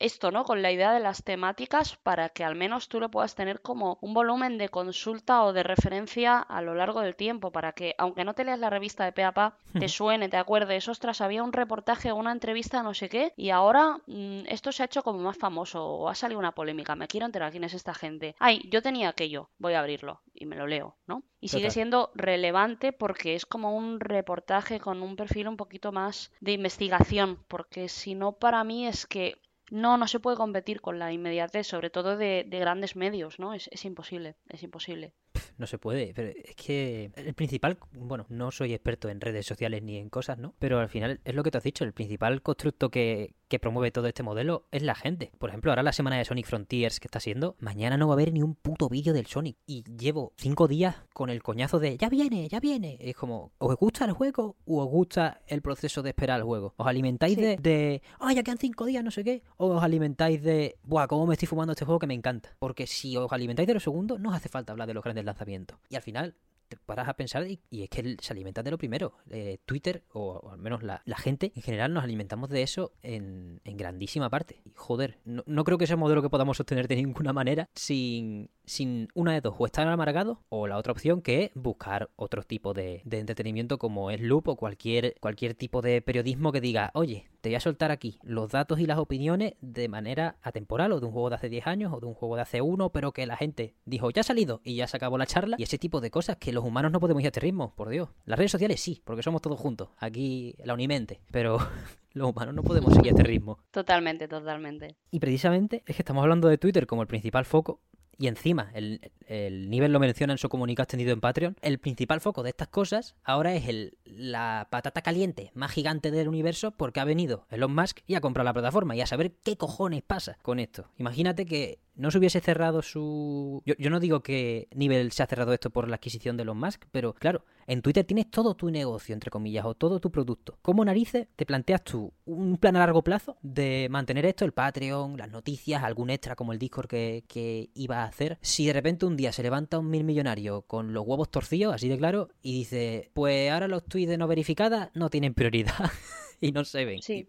[0.00, 0.44] esto, ¿no?
[0.44, 3.98] Con la idea de las temáticas para que al menos tú lo puedas tener como
[4.00, 8.24] un volumen de consulta o de referencia a lo largo del tiempo, para que, aunque
[8.24, 12.10] no te leas la revista de Peapa, te suene, te acuerdes, ostras, había un reportaje
[12.10, 15.36] o una entrevista, no sé qué, y ahora mm, esto se ha hecho como más
[15.36, 18.34] famoso o ha salido una polémica, me quiero enterar quién es esta gente.
[18.38, 21.22] Ay, yo tenía aquello, voy a abrirlo y me lo leo, ¿no?
[21.40, 26.32] Y sigue siendo relevante porque es como un reportaje con un perfil un poquito más
[26.40, 29.36] de investigación, porque si no, para mí es que
[29.70, 33.54] no, no se puede competir con la inmediatez, sobre todo de, grandes medios, ¿no?
[33.54, 35.14] Es, es imposible, es imposible
[35.58, 36.12] no se puede.
[36.14, 40.38] Pero es que el principal, bueno, no soy experto en redes sociales ni en cosas,
[40.38, 40.54] ¿no?
[40.58, 43.90] Pero al final es lo que te has dicho, el principal constructo que, que promueve
[43.90, 45.32] todo este modelo es la gente.
[45.38, 48.16] Por ejemplo, ahora la semana de Sonic Frontiers que está siendo, mañana no va a
[48.16, 49.56] haber ni un puto vídeo del Sonic.
[49.66, 52.96] Y llevo cinco días con el coñazo de ya viene, ya viene.
[53.00, 56.74] Es como, ¿os gusta el juego o os gusta el proceso de esperar al juego?
[56.76, 59.42] ¿Os alimentáis de, de, ah, ya quedan cinco días, no sé qué?
[59.56, 62.56] ¿O os alimentáis de, buah, cómo me estoy fumando este juego que me encanta?
[62.58, 65.19] Porque si os alimentáis de los segundos, no os hace falta hablar de los grandes
[65.24, 66.34] lanzamientos y al final
[66.70, 69.12] te paras a pensar y, es que se alimenta de lo primero.
[69.28, 74.30] Eh, Twitter, o, al menos la, gente, en general nos alimentamos de eso en, grandísima
[74.30, 74.62] parte.
[74.64, 78.50] Y joder, no, creo que sea un modelo que podamos sostener de ninguna manera sin,
[78.64, 82.42] sin una de dos, o estar amargado o la otra opción que es buscar otro
[82.44, 87.26] tipo de, entretenimiento como es Loop o cualquier, cualquier tipo de periodismo que diga, oye,
[87.40, 91.06] te voy a soltar aquí los datos y las opiniones de manera atemporal o de
[91.06, 93.26] un juego de hace 10 años o de un juego de hace uno, pero que
[93.26, 96.00] la gente dijo, ya ha salido y ya se acabó la charla y ese tipo
[96.00, 98.10] de cosas que los humanos no podemos ir a este ritmo, por Dios.
[98.26, 101.56] Las redes sociales sí, porque somos todos juntos, aquí la Unimente, pero
[102.12, 103.58] los humanos no podemos seguir a este ritmo.
[103.70, 104.96] Totalmente, totalmente.
[105.10, 107.80] Y precisamente es que estamos hablando de Twitter como el principal foco
[108.18, 112.20] y encima, el, el nivel lo menciona en su comunicado extendido en Patreon, el principal
[112.20, 117.00] foco de estas cosas ahora es el, la patata caliente más gigante del universo porque
[117.00, 120.36] ha venido Elon Musk y ha comprado la plataforma y a saber qué cojones pasa
[120.42, 120.90] con esto.
[120.98, 123.62] Imagínate que no se hubiese cerrado su...
[123.64, 126.84] Yo, no digo que Nivel se ha cerrado esto por la adquisición de Elon Musk,
[126.90, 130.58] pero claro, en Twitter tienes todo tu negocio, entre comillas, o todo tu producto.
[130.62, 135.18] ¿Cómo narices te planteas tú un plan a largo plazo de mantener esto, el Patreon,
[135.18, 138.38] las noticias, algún extra como el Discord que, que iba a hacer?
[138.40, 141.88] Si de repente un día se levanta un mil millonario con los huevos torcidos, así
[141.88, 145.74] de claro, y dice, pues ahora los tweets de no verificadas no tienen prioridad
[146.40, 147.02] y no se ven.
[147.02, 147.28] Sí.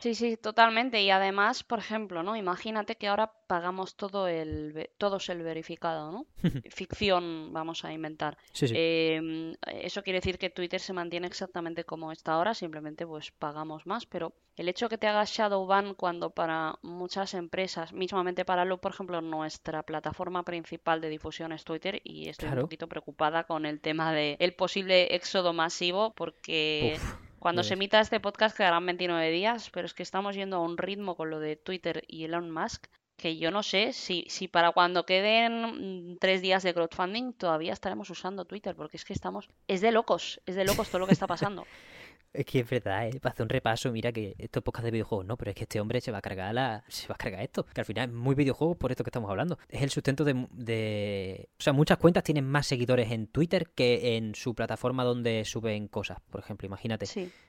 [0.00, 1.02] Sí, sí, totalmente.
[1.02, 2.34] Y además, por ejemplo, ¿no?
[2.34, 6.26] Imagínate que ahora pagamos todo el, todos el verificado, ¿no?
[6.70, 8.38] Ficción vamos a inventar.
[8.62, 13.86] Em, eso quiere decir que Twitter se mantiene exactamente como está ahora, simplemente pues pagamos
[13.86, 18.46] más, pero el hecho de que te hagas shadow ban cuando para muchas empresas, mismamente
[18.46, 22.88] para lo, por ejemplo, nuestra plataforma principal de difusión es Twitter y estoy un poquito
[22.88, 26.96] preocupada con el tema de el posible éxodo masivo porque...
[27.40, 30.76] Cuando se emita este podcast quedarán 29 días, pero es que estamos yendo a un
[30.76, 34.72] ritmo con lo de Twitter y Elon Musk que yo no sé si, si para
[34.72, 39.48] cuando queden mm, tres días de crowdfunding todavía estaremos usando Twitter, porque es que estamos...
[39.68, 41.66] Es de locos, es de locos todo lo que está pasando.
[42.32, 43.18] Es que es verdad, ¿eh?
[43.20, 45.64] para hacer un repaso, mira que esto es podcast de videojuegos, no, pero es que
[45.64, 48.08] este hombre se va a cargar la, se va a cargar esto, que al final
[48.08, 49.58] es muy videojuegos por esto que estamos hablando.
[49.68, 54.16] Es el sustento de, de, o sea, muchas cuentas tienen más seguidores en Twitter que
[54.16, 57.06] en su plataforma donde suben cosas, por ejemplo, imagínate.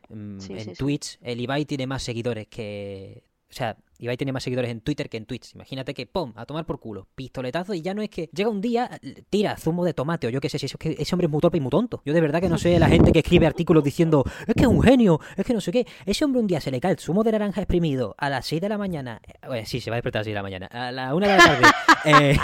[0.10, 4.72] Mm, en Twitch, el Ibai tiene más seguidores que o sea, Ibai tiene más seguidores
[4.72, 5.54] en Twitter que en Twitch.
[5.54, 7.08] Imagínate que, ¡pum!, a tomar por culo.
[7.14, 8.90] Pistoletazo y ya no es que llega un día,
[9.30, 11.42] tira zumo de tomate o yo qué sé, si es que ese hombre es muy
[11.42, 12.02] torpe y muy tonto.
[12.06, 14.68] Yo de verdad que no sé la gente que escribe artículos diciendo, es que es
[14.68, 15.86] un genio, es que no sé qué.
[16.06, 18.62] Ese hombre un día se le cae el zumo de naranja exprimido a las 6
[18.62, 19.22] de la mañana.
[19.54, 20.66] Eh, sí, se va a despertar a las 6 de la mañana.
[20.68, 21.68] A la 1 de la tarde.
[22.04, 22.36] Eh,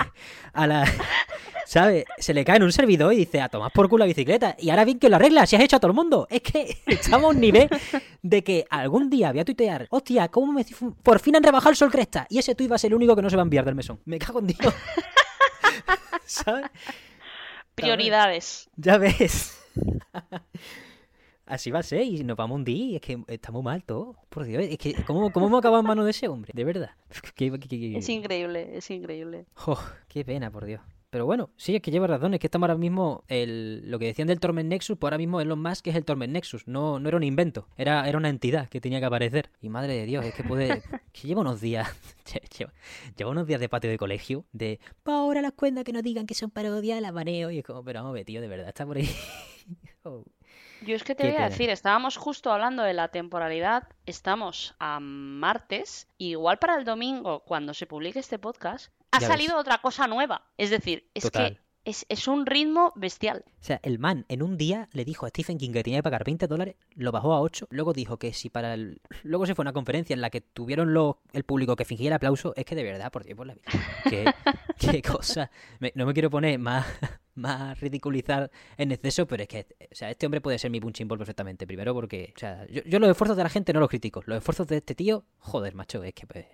[0.54, 0.86] a la...
[1.68, 2.06] ¿Sabes?
[2.18, 4.56] Se le cae en un servidor y dice, a tomar por culo la bicicleta.
[4.58, 6.26] Y ahora bien que lo arregla, si has hecho a todo el mundo.
[6.30, 7.68] Es que estamos a un nivel
[8.22, 10.66] de que algún día voy a tuitear, hostia, ¿cómo me...
[11.04, 12.26] Por fin han rebajado el sol cresta.
[12.30, 13.76] Y ese tuit va a ser el único que no se va a enviar del
[13.76, 14.00] mesón.
[14.06, 14.74] Me cago en Dios.
[16.26, 16.68] ¿Sabes?
[17.76, 18.70] Prioridades.
[18.78, 19.60] Ya ves.
[21.46, 22.96] Así va a ser y nos vamos un día.
[22.96, 24.16] Es que estamos mal todo.
[24.30, 26.54] Por Dios, es que ¿cómo, cómo hemos acabado en manos de ese hombre?
[26.56, 26.92] De verdad.
[27.10, 29.48] Es increíble, es increíble.
[30.08, 30.80] qué pena, por Dios.
[31.10, 34.08] Pero bueno, sí, es que lleva razón, es que estamos ahora mismo, el, lo que
[34.08, 36.68] decían del Torment Nexus, pues ahora mismo es lo más que es el Torment Nexus,
[36.68, 39.50] no, no era un invento, era, era una entidad que tenía que aparecer.
[39.62, 40.82] Y madre de Dios, es que puede,
[41.14, 41.88] que lleva unos días,
[43.18, 46.28] lleva, unos días de patio de colegio, de, pa ahora las cuentas que nos digan
[46.28, 48.98] que son parodias, las baneo, y es como, pero vamos, tío, de verdad, está por
[48.98, 49.10] ahí.
[50.04, 50.24] Oh.
[50.86, 55.02] Yo es que te voy a decir, estábamos justo hablando de la temporalidad, estamos a
[55.02, 60.48] martes, igual para el domingo, cuando se publique este podcast, ha salido otra cosa nueva.
[60.58, 63.46] Es decir, es que es, un ritmo bestial.
[63.62, 66.04] O sea, el man en un día le dijo a Stephen King que tenía que
[66.04, 69.02] pagar 20 dólares, lo bajó a 8, luego dijo que si para el...
[69.24, 70.94] Luego se fue a una conferencia en la que tuvieron
[71.32, 74.36] el público que fingía el aplauso, es que de verdad, por Dios, por la vida.
[74.78, 75.50] Qué, cosa.
[75.96, 76.86] no me quiero poner más,
[77.36, 81.08] más ridiculizar en exceso, pero es que, o sea, este hombre puede ser mi punching
[81.08, 81.66] ball perfectamente.
[81.66, 84.22] Primero porque, o sea, yo, los esfuerzos de la gente no los critico.
[84.26, 86.46] Los esfuerzos de este tío, joder, macho, es que, pues,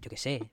[0.00, 0.50] yo qué sé,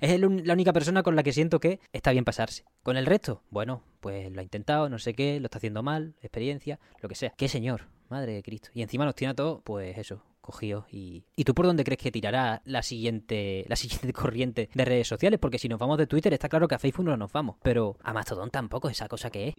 [0.00, 2.64] es la única persona con la que siento que está bien pasarse.
[2.82, 6.14] Con el resto, bueno, pues lo ha intentado, no sé qué, lo está haciendo mal,
[6.20, 7.34] experiencia, lo que sea.
[7.36, 7.88] ¡Qué señor!
[8.08, 8.70] Madre de Cristo.
[8.72, 10.86] Y encima nos tiene a todos, pues eso, cogidos.
[10.90, 11.24] Y...
[11.36, 15.38] ¿Y tú por dónde crees que tirará la siguiente, la siguiente corriente de redes sociales?
[15.38, 17.56] Porque si nos vamos de Twitter, está claro que a Facebook no nos vamos.
[17.62, 19.54] Pero a Mastodon tampoco, esa cosa que es.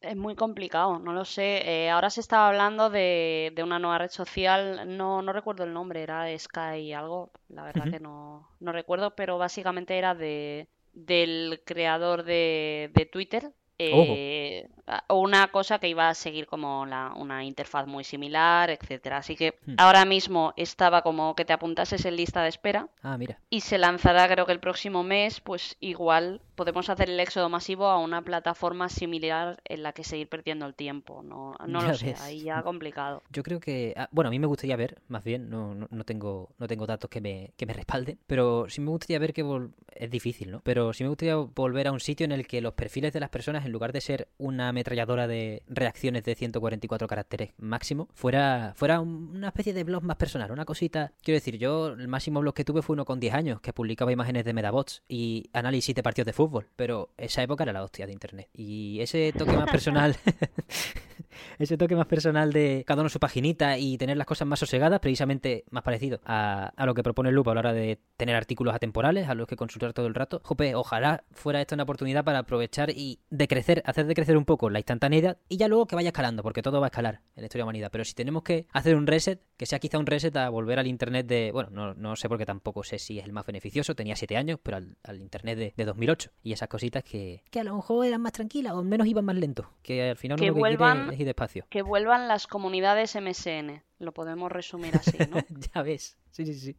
[0.00, 1.62] Es muy complicado, no lo sé.
[1.64, 6.02] Eh, ahora se estaba hablando de, una nueva red social, no, no recuerdo el nombre,
[6.02, 12.24] era Sky algo, la verdad que no, no recuerdo, pero básicamente era de del creador
[12.24, 14.68] de, de Twitter, eh,
[15.08, 19.18] una cosa que iba a seguir como una interfaz muy similar, etcétera.
[19.18, 19.74] Así que hmm.
[19.78, 22.88] ahora mismo estaba como que te apuntases en lista de espera.
[23.02, 23.38] Ah, mira.
[23.48, 27.86] Y se lanzará creo que el próximo mes, pues igual podemos hacer el éxodo masivo
[27.86, 31.22] a una plataforma similar en la que seguir perdiendo el tiempo.
[31.22, 33.22] No, no lo sé, ahí ya complicado.
[33.30, 36.50] Yo creo que, ah, bueno, a mí me gustaría ver, más bien, no, no, tengo,
[36.58, 40.10] no tengo datos que me, que me respalden, pero sí me gustaría ver que es
[40.10, 40.60] difícil, ¿no?
[40.62, 43.30] Pero sí me gustaría volver a un sitio en el que los perfiles de las
[43.30, 49.00] personas en lugar de ser una ametralladora de reacciones de 144 caracteres máximo, fuera, fuera
[49.00, 51.12] una especie de blog más personal, una cosita.
[51.22, 54.12] Quiero decir, yo el máximo blog que tuve fue uno con 10 años, que publicaba
[54.12, 58.06] imágenes de Medabots y análisis de partidos de fútbol, pero esa época era la hostia
[58.06, 58.48] de internet.
[58.54, 60.16] Y ese toque más personal
[61.58, 65.00] ese toque más personal de cada uno su paginita y tener las cosas más sosegadas,
[65.00, 69.28] precisamente más parecido a, lo que propone Loop a la hora de tener artículos atemporales
[69.28, 70.40] a los que consultar todo el rato.
[70.44, 74.44] Jope, ojalá fuera esta una oportunidad para aprovechar y de crecer, hacer de crecer un
[74.44, 77.42] poco la instantaneidad y ya luego que vaya escalando, porque todo va a escalar en
[77.42, 77.90] la historia de humanidad.
[77.92, 80.86] Pero si tenemos que hacer un reset, que sea quizá un reset a volver al
[80.86, 81.50] internet de.
[81.52, 84.58] Bueno, no, no sé porque tampoco sé si es el más beneficioso, tenía 7 años,
[84.62, 88.22] pero al, internet de, de, 2008 y esas cositas que, que a lo mejor eran
[88.22, 91.12] más tranquilas o al menos iban más lento, que al final que lo que vuelvan,
[91.12, 91.66] es ir despacio.
[91.68, 95.36] Que vuelvan las comunidades MSN, lo podemos resumir así, ¿no?
[95.74, 96.76] ya ves, sí, sí, sí.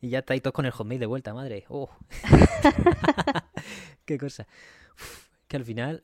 [0.00, 1.66] Y ya estáis todos con el hotmail de vuelta, madre.
[1.68, 1.90] Oh.
[4.06, 4.46] Qué cosa.
[5.48, 6.02] que al final,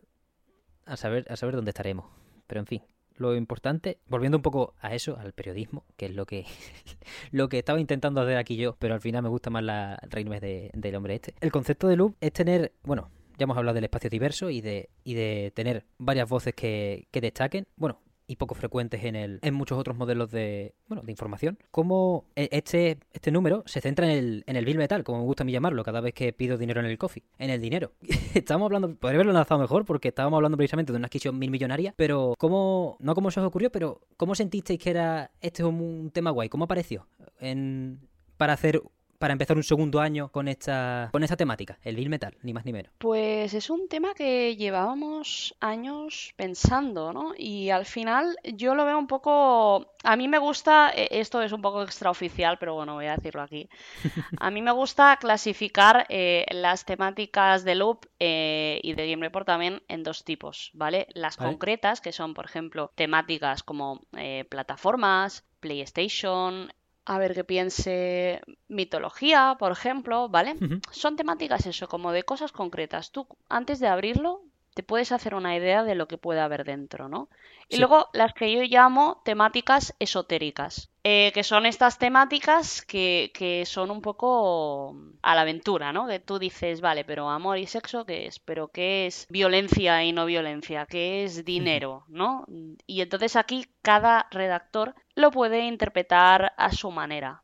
[0.84, 2.04] a saber, a saber dónde estaremos.
[2.46, 2.82] Pero en fin,
[3.16, 6.46] lo importante, volviendo un poco a eso, al periodismo, que es lo que
[7.32, 10.40] lo que estaba intentando hacer aquí yo, pero al final me gusta más la reírme
[10.40, 11.34] de, del hombre este.
[11.40, 14.90] El concepto de loop es tener, bueno, ya hemos hablado del espacio diverso y de,
[15.04, 17.66] y de tener varias voces que, que destaquen.
[17.76, 21.58] Bueno, y poco frecuentes en, el, en muchos otros modelos de, bueno, de información.
[21.72, 25.24] Como e, este, este número se centra en el, en el bill metal, como me
[25.24, 27.90] gusta a mí llamarlo, cada vez que pido dinero en el coffee, en el dinero.
[28.34, 31.92] estábamos hablando, podría haberlo lanzado mejor porque estábamos hablando precisamente de una adquisición mil millonaria,
[31.96, 36.10] pero ¿cómo, no cómo se os ocurrió, pero cómo sentisteis que era este un, un
[36.12, 36.48] tema guay?
[36.48, 37.08] ¿Cómo apareció
[37.40, 37.98] en,
[38.36, 38.80] para hacer
[39.20, 42.64] para empezar un segundo año con esta, con esta temática, el Bill Metal, ni más
[42.64, 42.90] ni menos?
[42.96, 47.34] Pues es un tema que llevábamos años pensando, ¿no?
[47.36, 49.92] Y al final yo lo veo un poco...
[50.04, 53.42] A mí me gusta, e, esto es un poco extraoficial, pero bueno, voy a decirlo
[53.42, 53.68] aquí.
[54.40, 59.46] A mí me gusta clasificar eh, las temáticas de Loop eh, y de Game Report
[59.46, 61.06] también en dos tipos, ¿vale?
[61.12, 66.72] Las concretas, que son, por ejemplo, temáticas como eh, plataformas, PlayStation,
[67.10, 70.54] a ver qué piense mitología, por ejemplo, ¿vale?
[70.92, 73.10] Son temáticas eso, como de cosas concretas.
[73.10, 74.42] Tú, antes de abrirlo,
[74.74, 77.28] te puedes hacer una idea de lo que puede haber dentro, ¿no?
[77.68, 83.64] Y luego las que yo llamo temáticas esotéricas, eh, que son estas temáticas que, que,
[83.64, 86.06] son un poco a la aventura, ¿no?
[86.06, 88.38] Que tú dices, vale, pero amor y sexo, ¿qué es?
[88.38, 90.86] ¿Pero qué es violencia y no violencia?
[90.86, 92.04] ¿Qué es dinero?
[92.08, 92.44] ¿No?
[92.86, 97.42] Y entonces aquí cada redactor lo puede interpretar a su manera.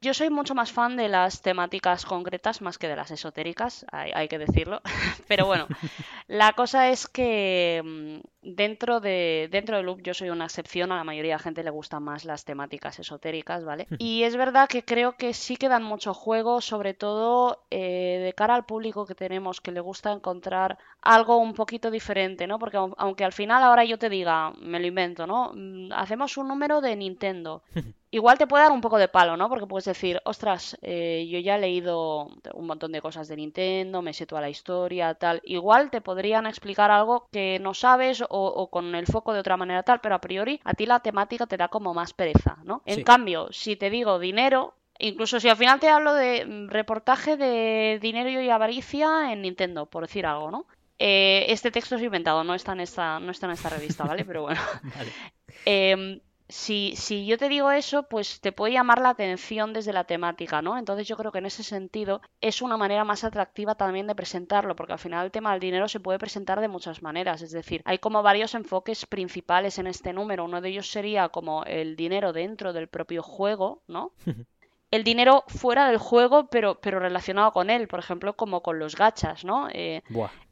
[0.00, 4.28] Yo soy mucho más fan de las temáticas concretas más que de las esotéricas, hay,
[4.28, 4.80] que decirlo.
[5.28, 5.66] Pero bueno,
[6.26, 10.96] la cosa es que mm, dentro de dentro del loop yo soy una excepción, a
[10.96, 13.86] la mayoría de la gente le gustan más las temáticas esotéricas, ¿vale?
[13.98, 18.32] Y es verdad que creo que sí que dan mucho juego, sobre todo eh, de
[18.32, 22.58] cara al público que tenemos, que le gusta encontrar algo un poquito diferente, ¿no?
[22.58, 25.52] Porque aunque al final ahora yo te diga, me lo invento, ¿no?
[25.54, 27.62] Mm, hacemos un número de Nintendo.
[28.10, 29.50] Igual te puede dar un poco de palo, ¿no?
[29.50, 34.00] Porque puedes decir, ostras, eh, yo ya he leído un montón de cosas de Nintendo,
[34.00, 35.42] me sé toda la historia, tal.
[35.44, 38.37] Igual te podrían explicar algo que no sabes o,
[38.70, 41.56] con el foco de otra manera tal, pero a priori a ti la temática te
[41.56, 42.82] da como más pereza, ¿no?
[42.84, 47.36] En cambio, si te digo dinero, Incluso si al final te hablo de mm, reportaje
[47.36, 50.66] de dinero y avaricia en Nintendo, por decir algo, ¿no?
[50.98, 54.24] Eh, este texto es inventado, no está en esta, no está en esta revista, ¿vale?
[54.24, 54.60] Pero bueno.
[54.96, 55.12] vale.
[55.64, 60.04] Em, si, si yo te digo eso, pues te puede llamar la atención desde la
[60.04, 60.78] temática, ¿no?
[60.78, 64.74] Entonces yo creo que en ese sentido es una manera más atractiva también de presentarlo,
[64.74, 67.82] porque al final el tema del dinero se puede presentar de muchas maneras, es decir,
[67.84, 72.32] hay como varios enfoques principales en este número, uno de ellos sería como el dinero
[72.32, 74.12] dentro del propio juego, ¿no?
[74.90, 78.96] el dinero fuera del juego, pero, pero relacionado con él, por ejemplo, como con los
[78.96, 79.68] gachas, ¿no?
[79.70, 80.02] Eh,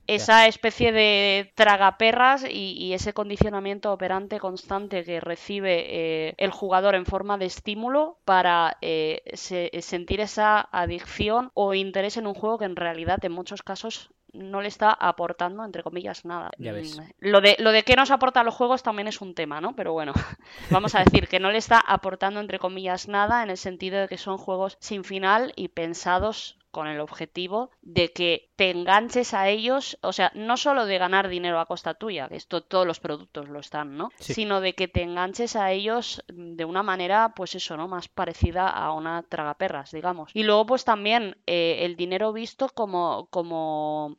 [0.07, 6.95] esa especie de tragaperras y, y, ese condicionamiento operante constante que recibe eh, el jugador
[6.95, 12.65] en forma de estímulo para eh, sentir esa adicción o interés en un juego que
[12.65, 16.51] en realidad en muchos casos no le está aportando, entre comillas, nada.
[16.59, 19.75] Mm, lo de, lo de qué nos aportan los juegos también es un tema, ¿no?
[19.75, 20.13] Pero bueno,
[20.71, 24.09] vamos a decir que no le está aportando, entre comillas, nada en el sentido de
[24.09, 29.49] que son juegos sin final y pensados con el objetivo de que te enganches a
[29.49, 33.01] ellos, o sea, no solo de ganar dinero a costa tuya, que esto todos los
[33.01, 34.11] productos lo están, ¿no?
[34.19, 37.89] Sino de que te enganches a ellos de una manera, pues eso, ¿no?
[37.89, 40.31] Más parecida a una tragaperras, digamos.
[40.35, 44.19] Y luego, pues también eh, el dinero visto como, como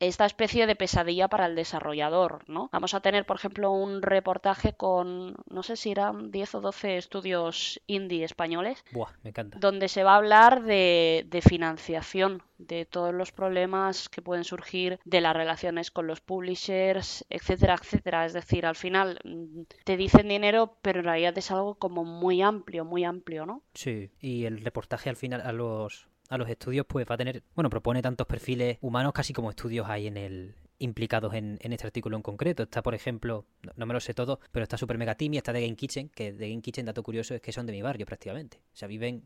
[0.00, 2.68] esta especie de pesadilla para el desarrollador, ¿no?
[2.72, 6.96] Vamos a tener, por ejemplo, un reportaje con, no sé si eran 10 o 12
[6.96, 8.84] estudios indie españoles.
[8.92, 9.58] Buah, me encanta.
[9.58, 14.98] Donde se va a hablar de, de financiación, de todos los problemas que pueden surgir,
[15.04, 18.24] de las relaciones con los publishers, etcétera, etcétera.
[18.24, 22.42] Es decir, al final mm, te dicen dinero, pero en realidad es algo como muy
[22.42, 23.62] amplio, muy amplio, ¿no?
[23.74, 27.42] Sí, y el reportaje al final a los a los estudios, pues va a tener,
[27.54, 32.16] bueno, propone tantos perfiles humanos casi como estudios hay en el, implicados en, este artículo
[32.16, 32.62] en concreto.
[32.64, 35.52] Está, por ejemplo, no, me lo sé todo, pero está Super Mega Team y está
[35.52, 38.06] de Game Kitchen, que de Game Kitchen, dato curioso, es que son de mi barrio
[38.06, 38.58] prácticamente.
[38.72, 39.22] O sea, viven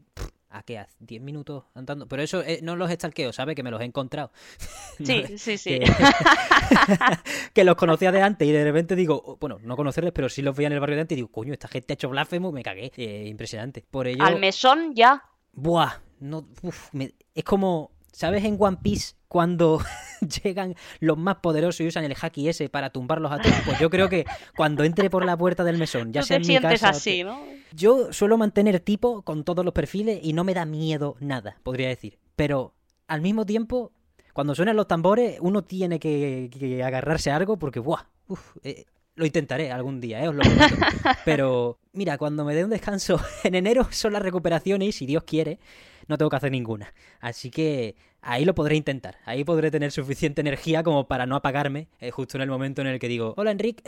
[0.51, 0.79] ¿A qué?
[0.79, 2.09] ¿A 10 minutos andando?
[2.09, 3.55] Pero eso eh, no los estalqueo, ¿sabes?
[3.55, 4.33] Que me los he encontrado.
[5.05, 5.81] Sí, sí, sí.
[7.53, 10.43] Que, los conocía de antes y de repente digo, oh, bueno, no conocerles, pero sí
[10.43, 12.53] los veía en el barrio de antes y digo, coño, esta gente ha hecho blasfemo,
[12.53, 12.93] me cagué.
[12.97, 13.85] Eh, impresionante.
[13.91, 14.25] Por ello...
[14.25, 15.23] Al mesón ya.
[15.53, 16.47] Buah, no,
[17.35, 19.81] es como, ¿sabes en One Piece cuando
[20.43, 23.57] llegan los más poderosos y usan el haki ese para tumbarlos a todos?
[23.65, 24.25] Pues yo creo que
[24.57, 26.91] cuando entre por la puerta del mesón, ya sea en mi casa...
[26.91, 27.41] así, ¿no?
[27.73, 31.89] Yo suelo mantener tipo con todos los perfiles y no me da miedo nada, podría
[31.89, 32.19] decir.
[32.35, 32.75] Pero
[33.07, 33.93] al mismo tiempo,
[34.33, 38.05] cuando suenan los tambores, uno tiene que, agarrarse a algo porque, ¡buah!
[38.63, 38.85] Eh,
[39.19, 40.29] lo intentaré algún día, ¿eh?
[40.29, 40.77] Os lo prometo.
[41.25, 45.25] Pero, mira, cuando me dé un descanso en enero son las recuperaciones y si Dios
[45.25, 45.59] quiere,
[46.09, 46.93] no tengo que hacer ninguna.
[47.21, 49.19] Así que ahí lo podré intentar.
[49.25, 52.89] Ahí podré tener suficiente energía como para no apagarme eh, justo en el momento en
[52.89, 53.83] el que digo, hola Enrique,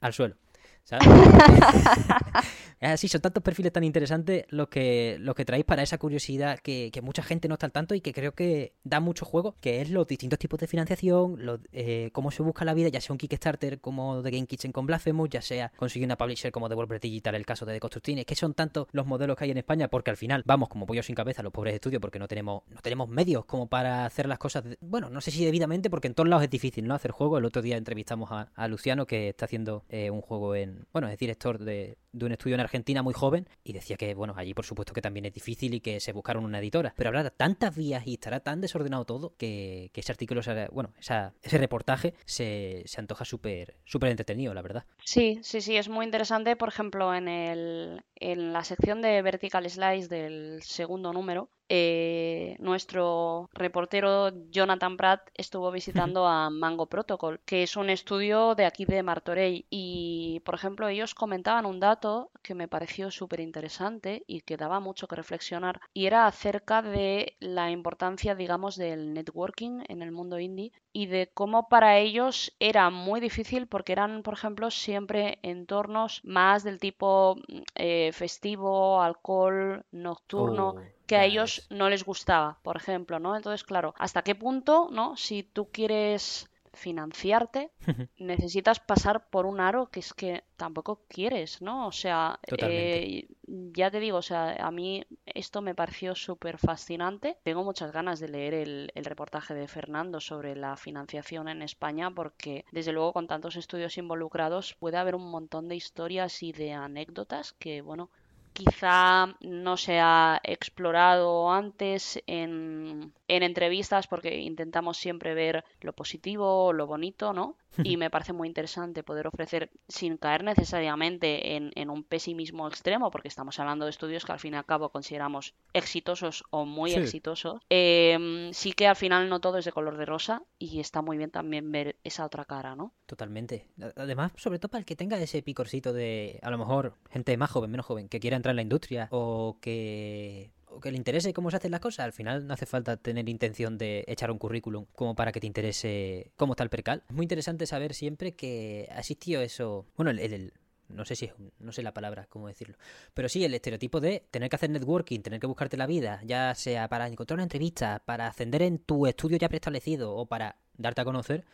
[0.00, 0.36] al suelo.
[0.84, 1.06] ¿Sabes?
[2.80, 6.90] así, son tantos perfiles tan interesantes los que, los que traéis para esa curiosidad que,
[7.02, 9.90] mucha gente no está al tanto y que creo que da mucho juego, que es
[9.90, 11.38] los distintos tipos de financiación,
[11.72, 14.86] eh, cómo se busca la vida, ya sea un Kickstarter como The Game Kitchen con
[14.86, 18.34] Blasphemous, ya sea conseguir una publisher como Devolver Digital, el caso de The es que
[18.34, 21.14] son tantos los modelos que hay en España, porque al final vamos como pollo sin
[21.14, 24.64] cabeza los pobres estudios, porque no tenemos, no tenemos medios como para hacer las cosas,
[24.80, 26.94] bueno, no sé si debidamente, porque en todos lados es difícil, ¿no?
[26.94, 27.38] Hacer juego.
[27.38, 31.18] El otro día entrevistamos a, Luciano, que está haciendo eh, un juego en, bueno, es
[31.18, 34.92] director de, un estudio en Argentina muy joven y decía que, bueno, allí por supuesto
[34.92, 38.14] que también es difícil y que se buscaron una editora, pero habrá tantas vías y
[38.14, 40.40] estará tan desordenado todo que, ese artículo,
[40.72, 44.84] bueno, ese reportaje se, se antoja súper súper entretenido, la verdad.
[45.04, 49.68] Sí, sí, sí, es muy interesante, por ejemplo, en, el, en la sección de Vertical
[49.68, 57.62] Slice del segundo número, eh, nuestro reportero Jonathan Pratt estuvo visitando a Mango Protocol, que
[57.62, 59.64] es un estudio de aquí de Martorell.
[59.70, 64.80] Y, por ejemplo, ellos comentaban un dato que me pareció súper interesante y que daba
[64.80, 70.38] mucho que reflexionar, y era acerca de la importancia, digamos, del networking en el mundo
[70.38, 76.20] indie y de cómo para ellos era muy difícil porque eran, por ejemplo, siempre entornos
[76.24, 77.36] más del tipo
[77.74, 80.74] eh, festivo, alcohol, nocturno.
[80.76, 83.36] Oh que a ellos no les gustaba, por ejemplo, ¿no?
[83.36, 85.16] Entonces, claro, ¿hasta qué punto, ¿no?
[85.16, 87.70] Si tú quieres financiarte,
[88.18, 91.86] necesitas pasar por un aro que es que tampoco quieres, ¿no?
[91.86, 97.38] O sea, eh, ya te digo, o sea, a mí esto me pareció súper fascinante.
[97.42, 102.10] Tengo muchas ganas de leer el, el, reportaje de Fernando sobre la financiación en España
[102.10, 106.72] porque, desde luego, con tantos estudios involucrados, puede haber un montón de historias y de
[106.72, 108.10] anécdotas que, bueno,
[108.54, 116.72] quizá no se ha explorado antes en, en, entrevistas porque intentamos siempre ver lo positivo,
[116.72, 117.58] lo bonito, ¿no?
[117.82, 123.28] Y me parece muy interesante poder ofrecer, sin caer necesariamente en, un pesimismo extremo, porque
[123.28, 127.60] estamos hablando de estudios que al fin y al cabo consideramos exitosos o muy exitosos,
[127.68, 131.16] em, sí que al final no todo es de color de rosa y está muy
[131.16, 132.92] bien también ver esa otra cara, ¿no?
[133.06, 133.66] Totalmente.
[133.96, 137.50] Además, sobre todo para el que tenga ese picorcito de, a lo mejor, gente más
[137.50, 140.50] joven, menos joven, que quiera entrar en la industria o que
[140.80, 143.78] que le interese cómo se hacen las cosas, al final no hace falta tener intención
[143.78, 147.02] de echar un currículum como para que te interese cómo está el percal.
[147.08, 149.86] Es muy interesante saber siempre que ha existido eso.
[149.96, 150.52] Bueno, el,
[150.88, 152.76] no sé si no sé la palabra, cómo decirlo,
[153.14, 156.54] pero sí el estereotipo de tener que hacer networking, tener que buscarte la vida, ya
[156.54, 161.00] sea para encontrar una entrevista, para ascender en tu estudio ya preestablecido o para darte
[161.00, 161.44] a conocer,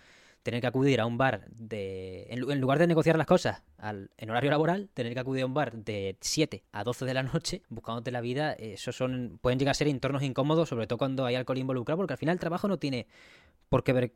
[0.43, 2.27] tener que acudir a un bar de.
[2.31, 5.55] En, lugar de negociar las cosas al, en horario laboral, tener que acudir a un
[5.55, 9.39] bar de 7 a 12 de la noche buscándote la vida, eso son.
[9.41, 12.35] pueden llegar a ser entornos incómodos, sobre todo cuando hay alcohol involucrado, porque al final
[12.35, 13.07] el trabajo no tiene
[13.69, 14.13] por qué ver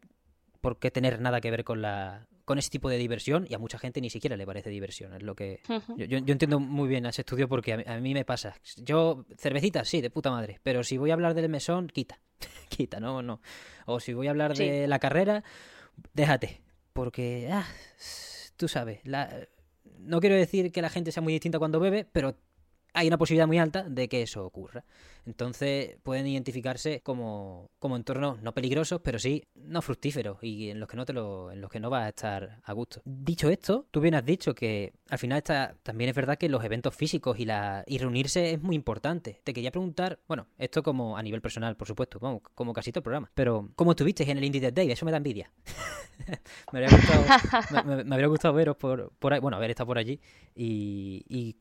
[0.61, 3.59] por qué tener nada que ver con la con ese tipo de diversión y a
[3.59, 5.15] mucha gente ni siquiera le parece diversión.
[5.15, 5.61] Es lo que
[5.97, 8.55] yo, yo, entiendo muy bien ese estudio porque a, mí me pasa.
[8.77, 12.21] Yo, cervecita, sí, de puta madre, pero si voy a hablar del mesón, quita,
[12.69, 13.41] quita, no, no.
[13.87, 15.43] O si voy a hablar de la carrera,
[16.13, 17.67] déjate, porque, ah,
[18.57, 19.31] tú sabes, la,
[19.99, 22.37] no quiero decir que la gente sea muy distinta cuando bebe, pero
[22.95, 24.85] hay una posibilidad muy alta de que eso ocurra.
[25.27, 30.89] Entonces pueden identificarse como, como entornos no peligrosos, pero sí no fructíferos y en los
[30.89, 33.01] que no te lo, en los que no vas a estar a gusto.
[33.05, 35.43] Dicho esto, tú bien has dicho que al final
[35.83, 39.41] también es verdad que los eventos físicos y la y reunirse es muy importante.
[39.43, 43.01] Te quería preguntar, bueno, esto como a nivel personal, por supuesto, como, como casi todo
[43.01, 44.91] el programa, pero ¿cómo estuvisteis en el Indie Dead Day?
[44.91, 45.51] Eso me da envidia.
[46.73, 50.21] me, habría gustado, me, habría gustado veros por, por ahí, bueno, haber estado por allí
[50.55, 51.57] y, y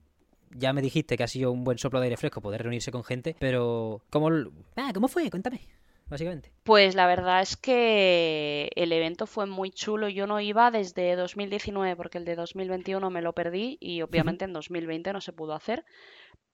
[0.56, 3.04] ya me dijiste que ha sido un buen soplo de aire fresco poder reunirse con
[3.04, 4.30] gente, pero ¿cómo,
[4.76, 5.30] ah, ¿cómo fue?
[5.30, 5.62] Cuéntame.
[6.08, 6.52] básicamente?
[6.64, 10.10] Pues la verdad es que el evento fue muy chulo.
[10.10, 14.54] Yo no iba desde 2019 porque el de 2021 me lo perdí y obviamente en
[14.54, 15.86] 2020 no se pudo hacer.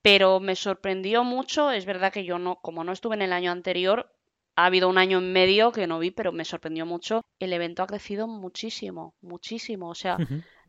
[0.02, 1.72] Pero me sorprendió mucho.
[1.72, 4.10] Es verdad que yo no, como no estuve en el año anterior,
[4.56, 7.24] ha habido un año en medio que no vi, pero me sorprendió mucho.
[7.40, 9.90] El evento ha crecido muchísimo, muchísimo.
[9.90, 10.18] O sea,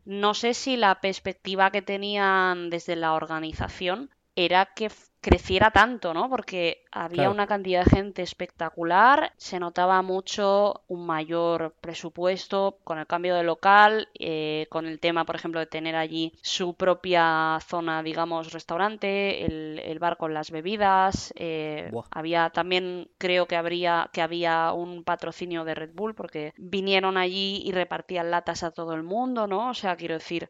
[0.05, 4.89] no sé si la perspectiva que tenían desde la organización era que
[5.21, 6.29] creciera tanto, ¿no?
[6.29, 13.05] Porque había una cantidad de gente espectacular, se notaba mucho un mayor presupuesto con el
[13.05, 18.01] cambio de local, eh, con el tema, por ejemplo, de tener allí su propia zona,
[18.01, 21.31] digamos, restaurante, el, bar con las bebidas.
[21.35, 27.17] Eh, había también, creo que habría, que había un patrocinio de Red Bull porque vinieron
[27.17, 29.69] allí y repartían latas a todo el mundo, ¿no?
[29.69, 30.49] O sea, quiero decir,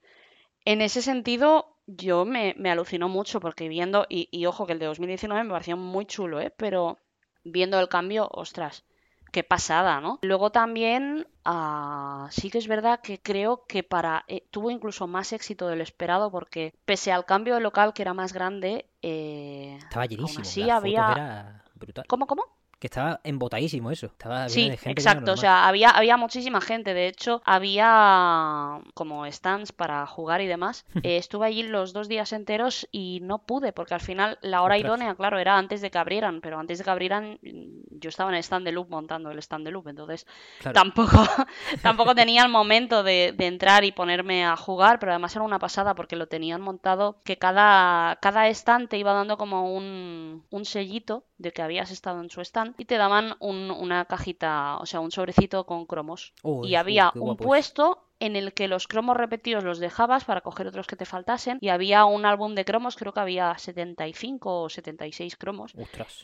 [0.64, 4.86] en ese sentido, yo me, me alucinó mucho porque viendo, y, ojo que el de
[4.86, 6.54] 2019 me pareció muy chulo, ¿eh?
[6.56, 6.98] Pero
[7.44, 8.84] viendo el cambio, ostras,
[9.32, 10.20] qué pasada, ¿no?
[10.22, 15.34] Luego también, ah, sí que es verdad que creo que para eh, tuvo incluso más
[15.34, 20.06] éxito del esperado porque pese al cambio de local que era más grande, eh, estaba
[20.06, 20.46] llenísimo.
[20.46, 21.64] Sí, había...
[21.76, 22.06] brutal.
[22.08, 22.61] ¿Cómo, cómo?
[22.82, 24.08] Que estaba embotadísimo eso.
[24.08, 25.34] Estaba sí, de gente exacto.
[25.34, 26.96] O sea, había, había muchísima gente.
[26.96, 30.86] De hecho, había como stands para jugar y demás.
[31.04, 34.78] Eh, estuve allí los dos días enteros y no pude, porque al final la hora
[34.78, 38.36] idónea, claro, era antes de que abrieran, pero antes de que abrieran yo estaba en
[38.36, 40.28] el stand de loop montando el stand de loop, entonces
[40.74, 41.18] tampoco,
[41.82, 45.96] tampoco tenía el momento de, entrar y ponerme a jugar, pero además era una pasada
[45.96, 51.26] porque lo tenían montado que cada, cada stand te iba dando como un, un sellito
[51.38, 55.12] de que habías estado en su stand y te daban una cajita, o sea, un
[55.12, 56.34] sobrecito con cromos.
[56.64, 60.86] y había un puesto en el que los cromos repetidos los dejabas para coger otros
[60.86, 65.36] que te faltasen y había un álbum de cromos, creo que había 75 o 76
[65.36, 65.74] cromos.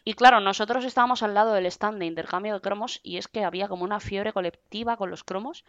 [0.06, 3.44] Y claro, nosotros estábamos al lado del stand de intercambio de cromos y es que
[3.44, 5.66] había como una fiebre colectiva con los cromos,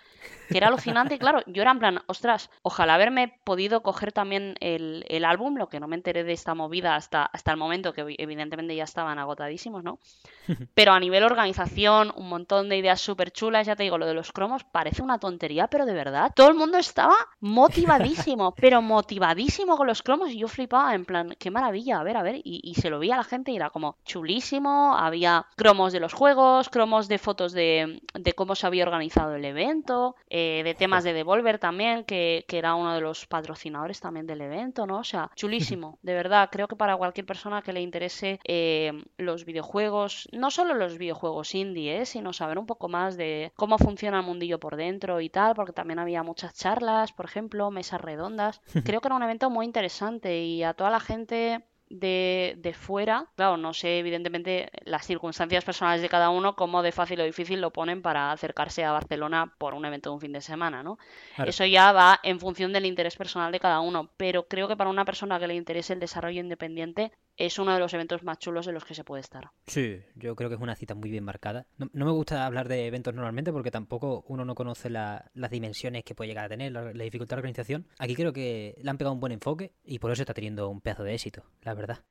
[0.51, 4.55] que era alucinante y claro, yo era en plan, ostras, ojalá haberme podido coger también
[4.61, 7.95] el, el álbum, lo que no me enteré de esta movida hasta, hasta el momento,
[7.95, 9.99] que evidentemente ya estaban agotadísimos, ¿no?
[10.75, 14.15] Pero a nivel organización, un montón de ideas súper chulas, ya te digo, lo de
[14.15, 19.77] los cromos parece una tontería, pero de verdad todo el mundo estaba motivadísimo, pero motivadísimo
[19.77, 22.75] con los cromos y yo flipaba en plan, qué maravilla, a ver, a ver, y,
[22.75, 26.69] se lo vi a la gente y era como chulísimo, había cromos de los juegos,
[26.69, 28.01] cromos de fotos de,
[28.37, 32.93] cómo se había organizado el evento, eh, de temas de Devolver también, que, era uno
[32.93, 34.99] de los patrocinadores también del evento, ¿no?
[34.99, 39.45] O sea, chulísimo, de verdad, creo que para cualquier persona que le interese eh, los
[39.45, 42.07] videojuegos, no solo los videojuegos indie, ¿eh?
[42.07, 45.73] sino saber un poco más de cómo funciona el mundillo por dentro y tal, porque
[45.73, 48.61] también había había muchas charlas, por ejemplo, mesas redondas.
[48.85, 53.31] Creo que era un evento muy interesante y a toda la gente de, de, fuera,
[53.35, 57.61] claro, no sé evidentemente las circunstancias personales de cada uno, cómo de fácil o difícil
[57.61, 60.99] lo ponen para acercarse a Barcelona por un evento de un fin de semana, ¿no?
[61.47, 64.91] Eso ya va en función del interés personal de cada uno, pero creo que para
[64.91, 68.67] una persona que le interese el desarrollo independiente es uno de los eventos más chulos
[68.67, 69.53] en los que se puede estar.
[69.67, 71.67] Sí, yo creo que es una cita muy bien marcada.
[71.79, 76.17] No, me gusta hablar de eventos normalmente porque tampoco uno no conoce las dimensiones que
[76.17, 77.87] puede llegar a tener, la, dificultad de organización.
[77.99, 80.81] Aquí creo que le han pegado un buen enfoque y por eso está teniendo un
[80.81, 82.05] pedazo de éxito, la verdad.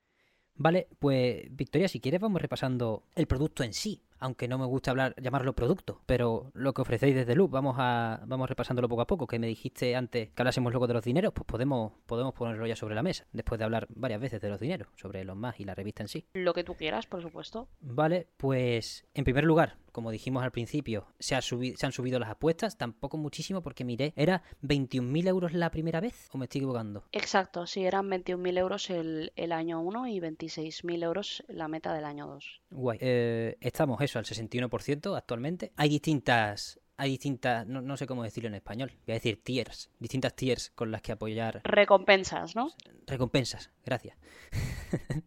[0.55, 4.91] Vale, pues Victoria, si quieres vamos repasando el producto en sí aunque no me gusta
[4.91, 9.07] hablar, llamarlo producto, pero lo que ofrecéis desde Loop, vamos a, vamos repasándolo poco a
[9.07, 12.65] poco, que me dijiste antes que hablásemos luego de los dineros, pues podemos, podemos ponerlo
[12.65, 15.59] ya sobre la mesa, después de hablar varias veces de los dineros, sobre los más
[15.59, 16.25] y la revista en sí.
[16.33, 17.67] Lo que tú quieras, por supuesto.
[17.81, 22.29] Vale, pues en primer lugar, como dijimos al principio, se, ha se han subido las
[22.29, 27.05] apuestas, tampoco muchísimo porque miré, ¿era 21.000 euros la primera vez o me estoy equivocando?
[27.13, 32.05] Exacto, sí, eran 21.000 euros el, el año 1 y 26.000 euros la meta del
[32.05, 32.61] año 2.
[32.69, 35.71] Guay, eh, estamos eso, al 61% actualmente.
[35.77, 40.35] Hay distintas hay distintas, no, sé cómo decirlo en español, voy a decir tiers, distintas
[40.35, 41.61] tiers con las que apoyar.
[41.63, 42.69] Recompensas, ¿no?
[43.07, 44.15] Recompensas, gracias.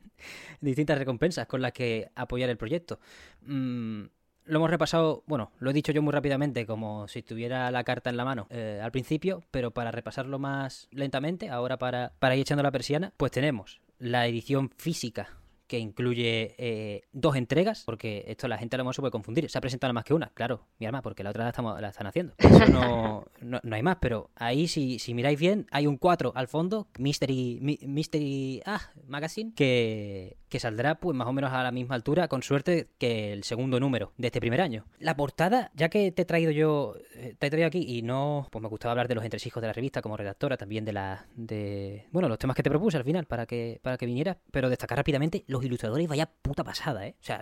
[0.60, 2.98] distintas recompensas con las que apoyar el proyecto.
[3.42, 4.06] Mm,
[4.45, 8.11] lo hemos repasado, bueno, lo he dicho yo muy rápidamente, como si tuviera la carta
[8.11, 12.43] en la mano eh, al principio, pero para repasarlo más lentamente, ahora para, para ir
[12.43, 15.39] echando la persiana, pues tenemos la edición física
[15.70, 19.48] que incluye eh, dos entregas, porque esto la gente a lo mejor se puede confundir.
[19.48, 21.90] Se ha presentado más que una, claro, mi arma, porque la otra la, estamos, la
[21.90, 22.34] están haciendo.
[22.38, 23.24] Eso no,
[23.62, 27.78] no, hay más, pero ahí si, si miráis bien, hay un 4 al fondo, Mystery,
[27.86, 32.42] Mystery ah, Magazine, que, que saldrá pues más o menos a la misma altura, con
[32.42, 34.86] suerte, que el segundo número de este primer año.
[34.98, 38.48] La portada, ya que te he traído yo, eh, te he traído aquí y no,
[38.50, 41.26] pues me gustaba hablar de los entresijos de la revista como redactora, también de la,
[41.36, 44.68] de, bueno, los temas que te propuse al final para que, para que vinieras, pero
[44.68, 47.16] destacar rápidamente los ilustradores, vaya puta pasada, ¿eh?
[47.20, 47.40] O sea,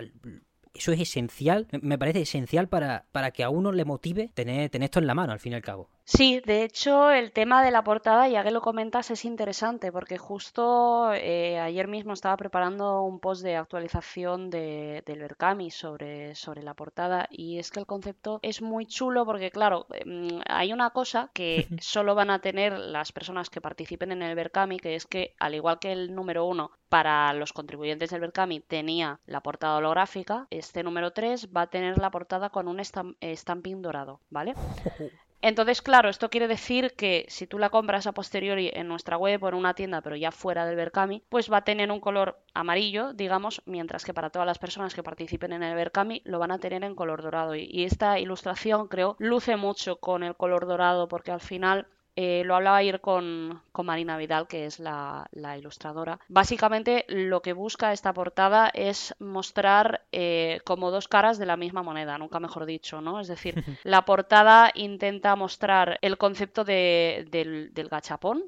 [0.73, 4.85] eso es esencial, me parece esencial para, para que a uno le motive tener, tener
[4.85, 5.89] esto en la mano, al fin y al cabo.
[6.11, 10.17] Sí, de hecho el tema de la portada, ya que lo comentas, es interesante porque
[10.17, 16.63] justo eh, ayer mismo estaba preparando un post de actualización de, del Berkami sobre, sobre
[16.63, 20.89] la portada y es que el concepto es muy chulo porque claro, em, hay una
[20.89, 25.05] cosa que solo van a tener las personas que participen en el Berkami, que es
[25.05, 29.77] que al igual que el número uno para los contribuyentes del Berkami tenía la portada
[29.77, 34.55] holográfica, este número 3 va a tener la portada con un stamping dorado, ¿vale?
[35.41, 39.41] Entonces, claro, esto quiere decir que si tú la compras a posteriori en nuestra web
[39.43, 42.41] o en una tienda, pero ya fuera del Berkami, pues va a tener un color
[42.53, 46.51] amarillo, digamos, mientras que para todas las personas que participen en el Berkami lo van
[46.51, 47.55] a tener en color dorado.
[47.55, 51.87] Y esta ilustración, creo, luce mucho con el color dorado porque al final
[52.21, 56.19] eh, lo hablaba ayer con, Marina Vidal, que es la, ilustradora.
[56.27, 61.81] Básicamente lo que busca esta portada es mostrar eh, como dos caras de la misma
[61.81, 63.21] moneda, nunca mejor dicho, ¿no?
[63.21, 68.43] Es decir, la portada intenta mostrar el concepto de, del, del gachapón,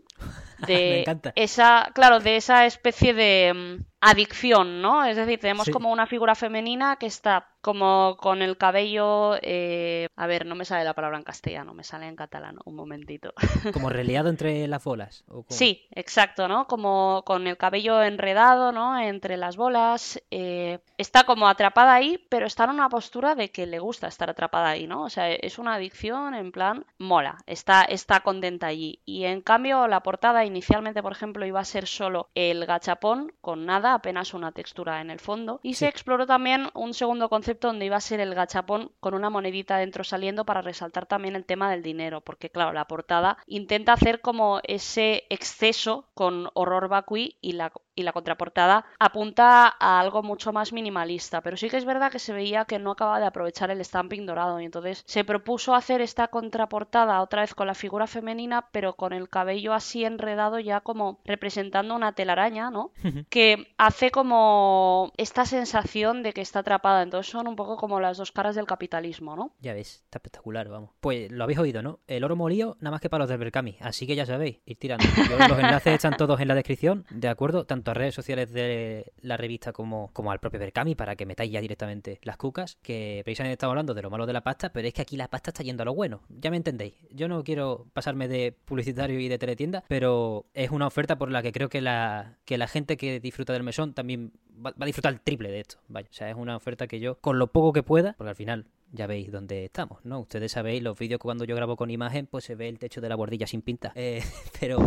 [0.68, 1.06] de
[1.36, 5.06] esa, claro, de esa especie de mm, adicción, ¿no?
[5.06, 10.26] Es decir, tenemos como una figura femenina que está como con el cabello, eh, a
[10.26, 13.34] ver, no me sale la palabra en castellano, me sale en catalán, un momentito.
[13.74, 15.24] Como reliado entre las bolas.
[15.50, 16.66] Sí, exacto, ¿no?
[16.66, 19.00] Como con el cabello enredado, ¿no?
[19.00, 20.20] Entre las bolas.
[20.32, 24.30] Eh, está como atrapada ahí, pero está en una postura de que le gusta estar
[24.30, 25.04] atrapada ahí, ¿no?
[25.04, 29.02] O sea, es una adicción en plan mola, está, está contenta allí.
[29.06, 33.66] Y en cambio, la portada inicialmente, por ejemplo, iba a ser solo el gachapón con
[33.66, 35.60] nada apenas una textura en el fondo.
[35.64, 39.30] Y se exploró también un segundo concepto donde iba a ser el gachapón con una
[39.30, 43.94] monedita dentro saliendo para resaltar también el tema del dinero, porque claro, la portada intenta
[43.94, 50.24] hacer como ese exceso con horror vacui y la y la contraportada apunta a algo
[50.24, 53.26] mucho más minimalista, pero sí que es verdad que se veía que no acababa de
[53.26, 57.76] aprovechar el stamping dorado y entonces se propuso hacer esta contraportada otra vez con la
[57.76, 62.92] figura femenina, pero con el cabello así enredado ya como representando una telaraña, ¿no?
[63.30, 68.18] que hace como esta sensación de que está atrapada, entonces son un poco como las
[68.18, 69.54] dos caras del capitalismo, ¿no?
[69.60, 70.92] Ya ves, está espectacular, vamos.
[71.00, 72.00] Pues lo habéis oído, ¿no?
[72.08, 74.78] El oro molío nada más que para los del Berkami, así que ya sabéis, ir
[74.78, 75.06] tirando.
[75.50, 77.66] los enlaces están todos en la descripción, ¿de acuerdo?
[77.66, 81.52] Tanto a redes sociales de la revista como, como al propio Berkami para que metáis
[81.52, 84.88] ya directamente las cucas, que precisamente estamos hablando de lo malo de la pasta, pero
[84.88, 86.96] es que aquí la pasta está yendo a lo bueno, ya me entendéis.
[87.12, 91.42] Yo no quiero pasarme de publicitario y de teletienda, pero es una oferta por la
[91.42, 94.34] que creo que la, que la gente que disfruta del mesón también
[94.66, 95.78] va, a disfrutar el triple de esto.
[95.90, 98.66] O sea, es una oferta que yo, con lo poco que pueda, porque al final
[98.92, 100.20] ya veis dónde estamos, ¿no?
[100.20, 103.10] Ustedes sabéis, los vídeos cuando yo grabo con imagen, pues se ve el techo de
[103.10, 103.94] la bordilla sin pinta.
[103.96, 104.22] Eh,
[104.60, 104.80] pero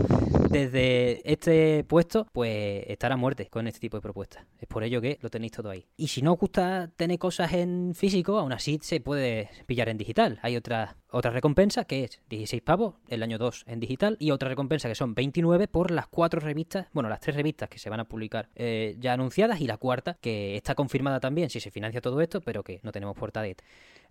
[0.50, 4.44] desde este puesto, pues estar a muerte con este tipo de propuestas.
[4.60, 5.86] Es por ello que lo tenéis todo ahí.
[5.96, 9.96] Y si no os gusta tener cosas en físico, aún así se puede pillar en
[9.96, 10.38] digital.
[10.42, 14.48] Hay otra, otra recompensa que es 16 pavos el año 2 en digital y otra
[14.48, 18.00] recompensa que son 29 por las cuatro revistas, bueno, las tres revistas que se van
[18.00, 22.00] a publicar eh, ya anunciadas y la cuarta que está confirmada también si se financia
[22.00, 23.46] todo esto, pero que no tenemos portada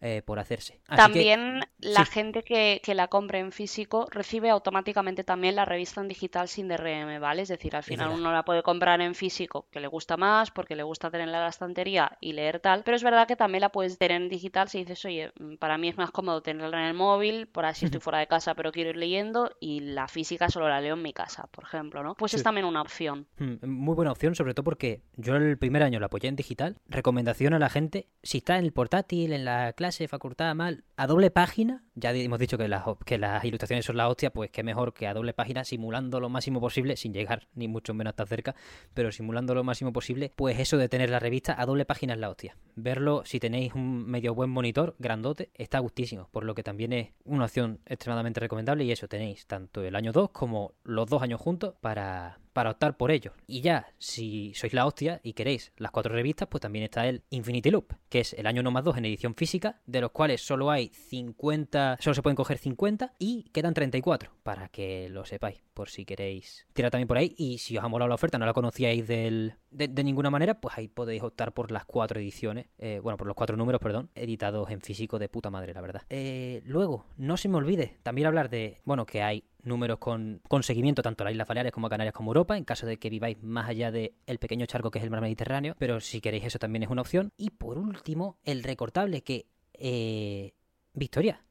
[0.06, 0.82] eh, por hacerse.
[0.93, 6.49] también la gente que, la compre en físico recibe automáticamente también la revista en digital
[6.49, 7.43] sin DRM, ¿vale?
[7.43, 10.76] Es decir, al final uno la puede comprar en físico que le gusta más porque
[10.76, 13.70] le gusta tenerla en la estantería y leer tal, pero es verdad que también la
[13.70, 16.88] puedes tener en digital si dices, oye, mm, para mí es más cómodo tenerla en
[16.88, 20.49] el móvil, por así estoy fuera de casa pero quiero ir leyendo y la física
[20.49, 22.16] solo la leo en mi casa, por ejemplo, ¿no?
[22.16, 23.26] Pues es también una opción.
[23.38, 26.76] Hmm, muy buena opción, sobre todo porque yo el primer año la apoyé en digital.
[26.89, 30.84] Recomendación a la gente, si está en el portátil, en la clase, clase, facultad, mal,
[30.98, 34.50] a doble página, ya hemos dicho que las, que las ilustraciones son la hostia, pues
[34.50, 38.12] qué mejor que a doble página, simulando lo máximo posible, sin llegar ni mucho menos
[38.12, 38.56] hasta cerca,
[38.96, 42.20] pero simulando lo máximo posible, pues eso de tener la revista a doble página es
[42.20, 42.58] la hostia.
[42.76, 47.10] Verlo, si tenéis un medio buen monitor, grandote, está gustísimo, por lo que también es
[47.24, 51.39] una opción extremadamente recomendable y eso tenéis tanto el año 2 como los dos años
[51.39, 53.34] juntos para, para optar por ello.
[53.47, 57.24] Y ya, si sois la hostia y queréis las cuatro revistas, pues también está el
[57.30, 60.41] Infinity Loop, que es el año no más 2 en edición física, de los cuales
[60.41, 65.62] solo hay 50, solo se pueden coger 50 y quedan 34, para que lo sepáis,
[65.74, 67.34] por si queréis tirar también por ahí.
[67.38, 70.78] Y si os ha molado la oferta, no la conocíais del, de, ninguna manera, pues
[70.78, 74.69] ahí podéis optar por las cuatro ediciones, eh, bueno, por los cuatro números, perdón, editados
[74.69, 76.03] en físico de puta madre, la verdad.
[76.09, 80.63] Eh, luego, no se me olvide también hablar de, bueno, que hay números con, con,
[80.63, 83.09] seguimiento tanto a las Islas Baleares como a Canarias como Europa, en caso de que
[83.09, 86.45] viváis más allá del el pequeño charco que es el mar Mediterráneo, pero si queréis
[86.45, 87.32] eso también es una opción.
[87.38, 89.47] Y por último, el recortable que...
[89.74, 90.53] Eh,
[90.93, 91.43] Victoria,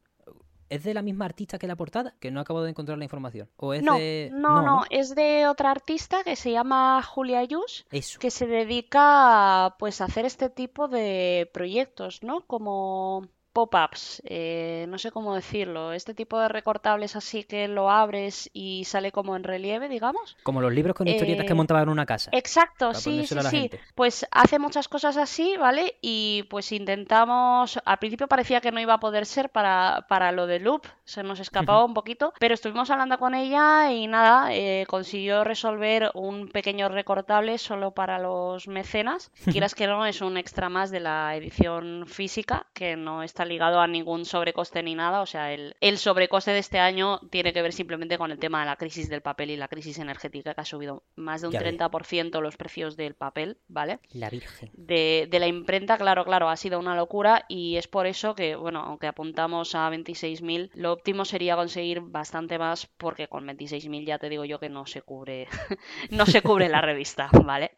[0.73, 2.15] ¿Es de la misma artista que la portada?
[2.19, 3.51] Que no acabo de encontrar la información.
[3.57, 4.31] ¿O es no, de...
[4.33, 8.19] no, no, es de otra artista que se llama Julia Ayus, Eso.
[8.19, 12.47] que se dedica pues a hacer este tipo de proyectos, ¿no?
[12.47, 18.51] Como pop-ups, eh, no sé cómo decirlo, este tipo de recortables así que lo abres
[18.53, 20.37] y sale como en relieve, digamos.
[20.43, 22.31] Como los libros con historietas que Eh, montaban en una casa.
[22.33, 23.71] Exacto, sí, sí, sí.
[23.95, 25.97] Pues hace muchas cosas así, ¿vale?
[26.01, 30.47] Y pues intentamos, al principio parecía que no iba a poder ser para, para lo
[30.47, 34.87] de Loop, se nos escapaba un poquito, pero estuvimos hablando con ella y nada, eh,
[34.89, 39.31] consiguió resolver un pequeño recortable solo para los mecenas.
[39.51, 43.81] Quieras que no, es un extra más de la edición física, que no está ligado
[43.81, 47.63] a ningún sobrecoste ni nada, o sea, el, el sobrecoste de este año tiene que
[47.63, 50.61] ver simplemente con el tema de la crisis del papel y la crisis energética que
[50.61, 51.77] ha subido más de un Ya ves.
[51.79, 54.01] 30% los precios del papel, ¿vale?
[54.11, 54.71] La Virgen.
[54.75, 58.57] De, de la imprenta, claro, claro, ha sido una locura y es por eso que,
[58.57, 64.19] bueno, aunque apuntamos a 26.000, lo óptimo sería conseguir bastante más porque con 26.000 ya
[64.19, 65.49] te digo yo que no se cubre,
[66.11, 67.73] no se cubre la revista, ¿vale?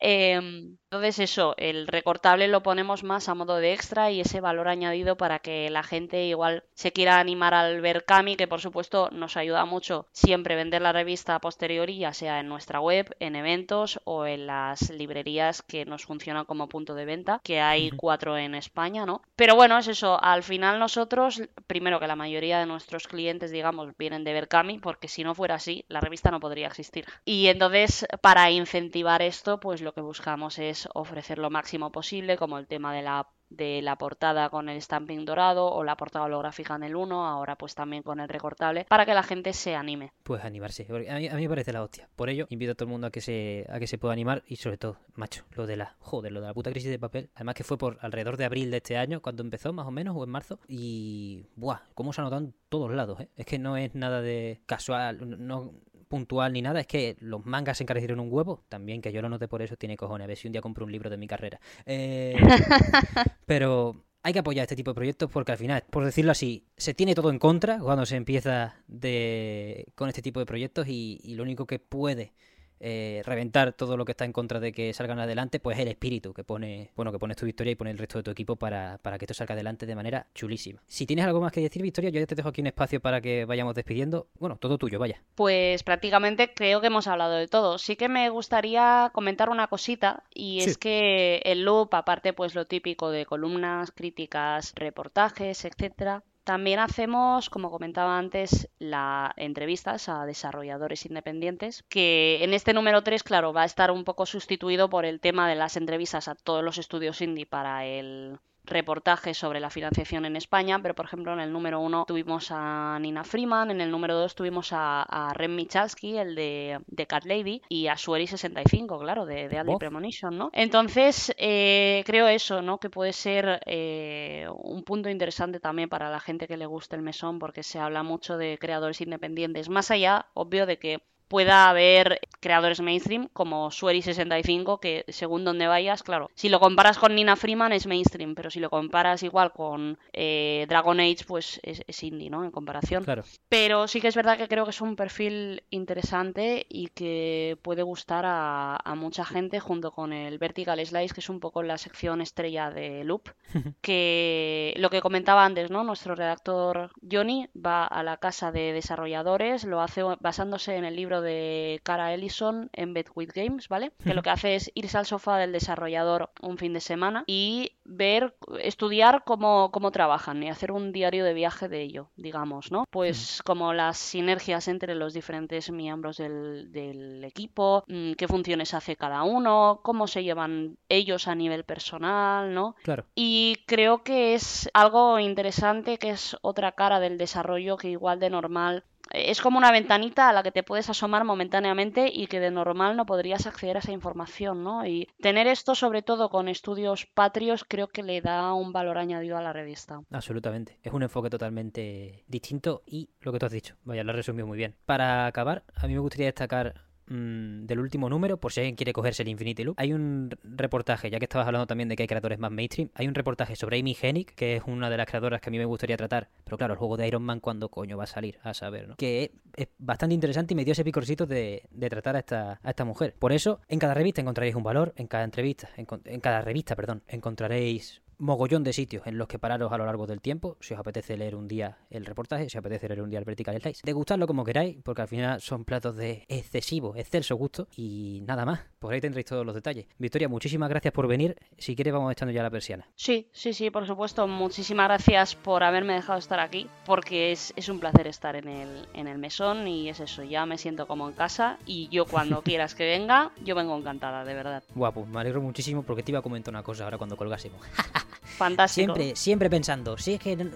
[0.00, 4.66] Em, entonces eso, el recortable lo ponemos más a modo de extra y ese valor
[4.66, 9.08] añadido para que la gente igual se quiera animar al ver Kami, que por supuesto
[9.12, 13.36] nos ayuda mucho siempre vender la revista a posteriori, ya sea en nuestra web, en
[13.36, 18.36] eventos o en las librerías que nos funcionan como punto de venta, que hay cuatro
[18.36, 19.22] en España, ¿no?
[19.36, 23.96] Pero bueno, es eso, al final nosotros, primero que la mayoría de nuestros clientes, digamos,
[23.96, 27.04] vienen de Berkami, porque si no fuera así, la revista no podría existir.
[27.24, 32.58] Y entonces, para incentivar esto, pues lo que buscamos es ofrecer lo máximo posible, como
[32.58, 36.76] el tema de la de la portada con el stamping dorado o la portada holográfica
[36.76, 40.12] en el 1, ahora pues también con el recortable, para que la gente se anime.
[40.22, 40.86] Pues animarse.
[40.88, 42.08] A mí, a mí me parece la hostia.
[42.16, 44.42] Por ello, invito a todo el mundo a que se a que se pueda animar
[44.46, 47.30] y sobre todo, macho, lo de la joder, lo de la puta crisis de papel.
[47.34, 50.16] Además que fue por alrededor de abril de este año cuando empezó, más o menos,
[50.16, 50.60] o en marzo.
[50.68, 53.28] Y buah, cómo se ha notado en todos lados, ¿eh?
[53.36, 55.72] Es que no es nada de casual, no
[56.10, 59.28] puntual ni nada, es que los mangas se encarecieron un huevo, también que yo lo
[59.28, 61.28] noté por eso, tiene cojones, a ver si un día compro un libro de mi
[61.28, 61.60] carrera.
[61.86, 62.36] Eh,
[63.46, 66.94] pero hay que apoyar este tipo de proyectos porque al final, por decirlo así, se
[66.94, 71.36] tiene todo en contra cuando se empieza de, con este tipo de proyectos y, y
[71.36, 72.34] lo único que puede
[72.80, 75.88] eh, reventar todo lo que está en contra de que salgan adelante, pues es el
[75.88, 78.56] espíritu que pone, bueno, que pones tu Victoria y pone el resto de tu equipo
[78.56, 80.82] para, para que esto salga adelante de manera chulísima.
[80.86, 83.20] Si tienes algo más que decir, Victoria, yo ya te dejo aquí un espacio para
[83.20, 84.28] que vayamos despidiendo.
[84.38, 85.22] Bueno, todo tuyo, vaya.
[85.34, 87.78] Pues prácticamente creo que hemos hablado de todo.
[87.78, 90.70] Sí que me gustaría comentar una cosita y Sí.
[90.70, 97.50] es que el loop, aparte pues lo típico de columnas, críticas, reportajes, etcétera, también hacemos,
[97.50, 103.62] como comentaba antes, la entrevistas a desarrolladores independientes, que en este número 3, claro, va
[103.62, 107.20] a estar un poco sustituido por el tema de las entrevistas a todos los estudios
[107.20, 108.38] indie para el
[108.70, 112.98] reportaje sobre la financiación en España, pero por ejemplo en el número uno tuvimos a
[113.00, 117.24] Nina Freeman, en el número dos tuvimos a, a Ren Michalski, el de, de Cat
[117.24, 119.60] Lady, y a Sueri65, claro, de, de.
[119.78, 120.50] Premonition, ¿no?
[120.52, 122.78] Entonces, eh, creo eso, ¿no?
[122.78, 127.02] Que puede ser eh, un punto interesante también para la gente que le guste el
[127.02, 132.18] mesón, porque se habla mucho de creadores independientes, más allá, obvio, de que pueda haber
[132.40, 137.72] creadores mainstream como Sueri65 que según donde vayas, claro, si lo comparas con Nina Freeman
[137.72, 142.30] es mainstream, pero si lo comparas igual con eh, Dragon Age pues es, es indie,
[142.30, 142.44] ¿no?
[142.44, 143.04] En comparación.
[143.04, 143.22] Claro.
[143.48, 147.84] Pero sí que es verdad que creo que es un perfil interesante y que puede
[147.84, 151.78] gustar a, a mucha gente junto con el Vertical Slice, que es un poco la
[151.78, 153.28] sección estrella de Loop,
[153.80, 155.84] que lo que comentaba antes, ¿no?
[155.84, 161.19] Nuestro redactor Johnny va a la casa de desarrolladores, lo hace basándose en el libro
[161.20, 163.92] de Cara Ellison, Embed with Games, ¿vale?
[164.02, 167.72] Que lo que hace es irse al sofá del desarrollador un fin de semana y
[167.84, 172.84] ver, estudiar cómo, cómo trabajan y hacer un diario de viaje de ello, digamos, ¿no?
[172.90, 178.96] Pues como las sinergias entre los diferentes miembros del, del equipo, mm, qué funciones hace
[178.96, 182.76] cada uno, cómo se llevan ellos a nivel personal, ¿no?
[182.82, 183.06] Claro.
[183.14, 188.30] Y creo que es algo interesante, que es otra cara del desarrollo que igual de
[188.30, 192.50] normal es como una ventanita a la que te puedes asomar momentáneamente y que de
[192.50, 194.86] normal no podrías acceder a esa información, ¿no?
[194.86, 199.36] Y tener esto, sobre todo con estudios patrios, creo que le da un valor añadido
[199.36, 200.00] a la revista.
[200.10, 200.78] Absolutamente.
[200.82, 203.76] Es un enfoque totalmente distinto y lo que tú has dicho.
[203.84, 204.76] Vaya, lo has resumido muy bien.
[204.86, 208.92] Para acabar, a mí me gustaría destacar mm, del último número, por si alguien quiere
[208.94, 209.78] cogerse el Infinity Loop.
[209.78, 213.06] Hay un reportaje, ya que estabas hablando también de que hay creadores más mainstream, hay
[213.06, 215.66] un reportaje sobre Amy Hennig, que es una de las creadoras que a mí me
[215.66, 216.28] gustaría tratar.
[216.44, 218.38] Pero claro, el juego de Iron Man, ¿cuándo coño va a salir?
[218.42, 218.96] A saber, ¿no?
[218.96, 223.14] Que es, bastante interesante y me dio ese picorcito de, tratar a esta, mujer.
[223.18, 226.74] Por eso, en cada revista encontraréis un valor, en cada entrevista, en, en cada revista,
[226.76, 230.74] perdón, encontraréis mogollón de sitios en los que pararos a lo largo del tiempo, si
[230.74, 233.60] os apetece leer un día el reportaje, si os apetece leer un día el Vertical
[233.60, 233.80] Slice.
[233.84, 238.60] Degustadlo como queráis, porque al final son platos de excesivo, excelso gusto y nada más.
[238.80, 239.84] Por ahí tendréis todos los detalles.
[239.98, 241.36] Victoria, muchísimas gracias por venir.
[241.58, 242.88] Si quieres vamos echando ya la persiana.
[242.96, 244.26] Sí, sí, sí, por supuesto.
[244.26, 248.88] Muchísimas gracias por haberme dejado estar aquí, porque es, es un placer estar en el,
[248.94, 252.40] en el mesón y es eso, ya me siento como en casa y yo cuando
[252.42, 254.62] quieras que venga, yo vengo encantada, de verdad.
[254.74, 257.60] Guapo, me alegro muchísimo porque te iba a comentar una cosa ahora cuando colgásemos.
[258.22, 258.94] Fantástico.
[258.94, 260.48] Siempre, siempre pensando, si es que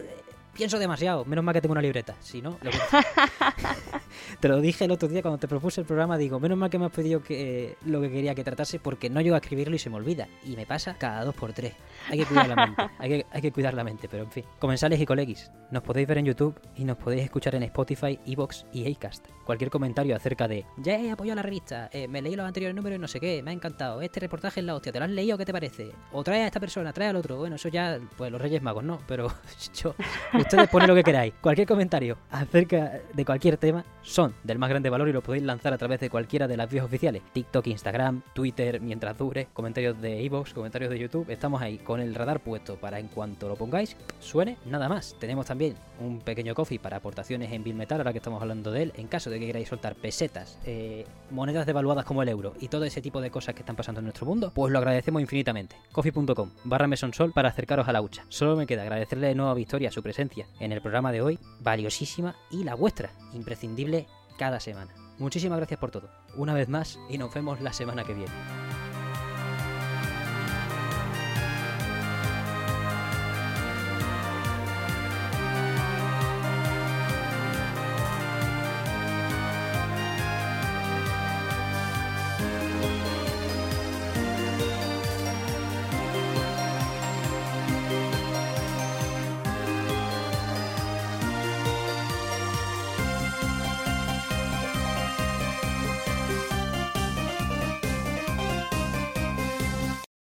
[0.55, 2.70] pienso demasiado, menos mal que tengo una libreta, si no, lo.
[4.40, 6.78] te lo dije el otro día cuando te propuse el programa, digo, menos mal que
[6.78, 9.78] me has pedido que lo que quería que tratase porque no llego a escribirlo y
[9.78, 11.74] se me olvida, y me pasa cada dos por tres.
[12.10, 14.44] Hay que cuidar la mente, hay que, hay que cuidar la mente, pero en fin.
[14.58, 18.66] Comensales y colegis, nos podéis ver en YouTube y nos podéis escuchar en Spotify, Evox
[18.72, 19.26] y Acast.
[19.44, 22.96] Cualquier comentario acerca de, ya he apoyado la revista, eh, me leí los anteriores números
[22.96, 25.10] y no sé qué, me ha encantado, este reportaje es la hostia, ¿te lo has
[25.10, 25.36] leído?
[25.36, 25.92] ¿Qué te parece?
[26.12, 28.84] O trae a esta persona, trae al otro, bueno, eso ya, pues los Reyes Magos,
[28.84, 28.98] ¿no?
[29.06, 29.28] Pero
[29.74, 29.94] yo,
[30.38, 31.34] ustedes ponen lo que queráis.
[31.40, 35.72] Cualquier comentario acerca de cualquier tema son del más grande valor y lo podéis lanzar
[35.72, 37.22] a través de cualquiera de las vías oficiales.
[37.32, 41.30] TikTok, Instagram, Twitter, mientras dure, comentarios de Evox, comentarios de YouTube.
[41.30, 45.16] Estamos ahí con el radar puesto para en cuanto lo pongáis, suene nada más.
[45.18, 48.82] Tenemos también un pequeño coffee para aportaciones en Bill Metal, ahora que estamos hablando de
[48.82, 52.68] él, en caso de que queráis soltar pesetas, eh, monedas devaluadas como el euro y
[52.68, 55.76] todo ese tipo de cosas que están pasando en nuestro mundo, pues lo agradecemos infinitamente.
[55.92, 58.24] Coffee.com barra mesonsol para acercaros a la hucha.
[58.28, 61.38] Solo me queda agradecerle de nuevo a Victoria su presencia en el programa de hoy,
[61.61, 63.93] valiosísima, y la vuestra, imprescindible
[64.38, 64.92] cada semana.
[65.18, 68.63] Muchísimas gracias por todo, una vez más, y nos vemos la semana que viene.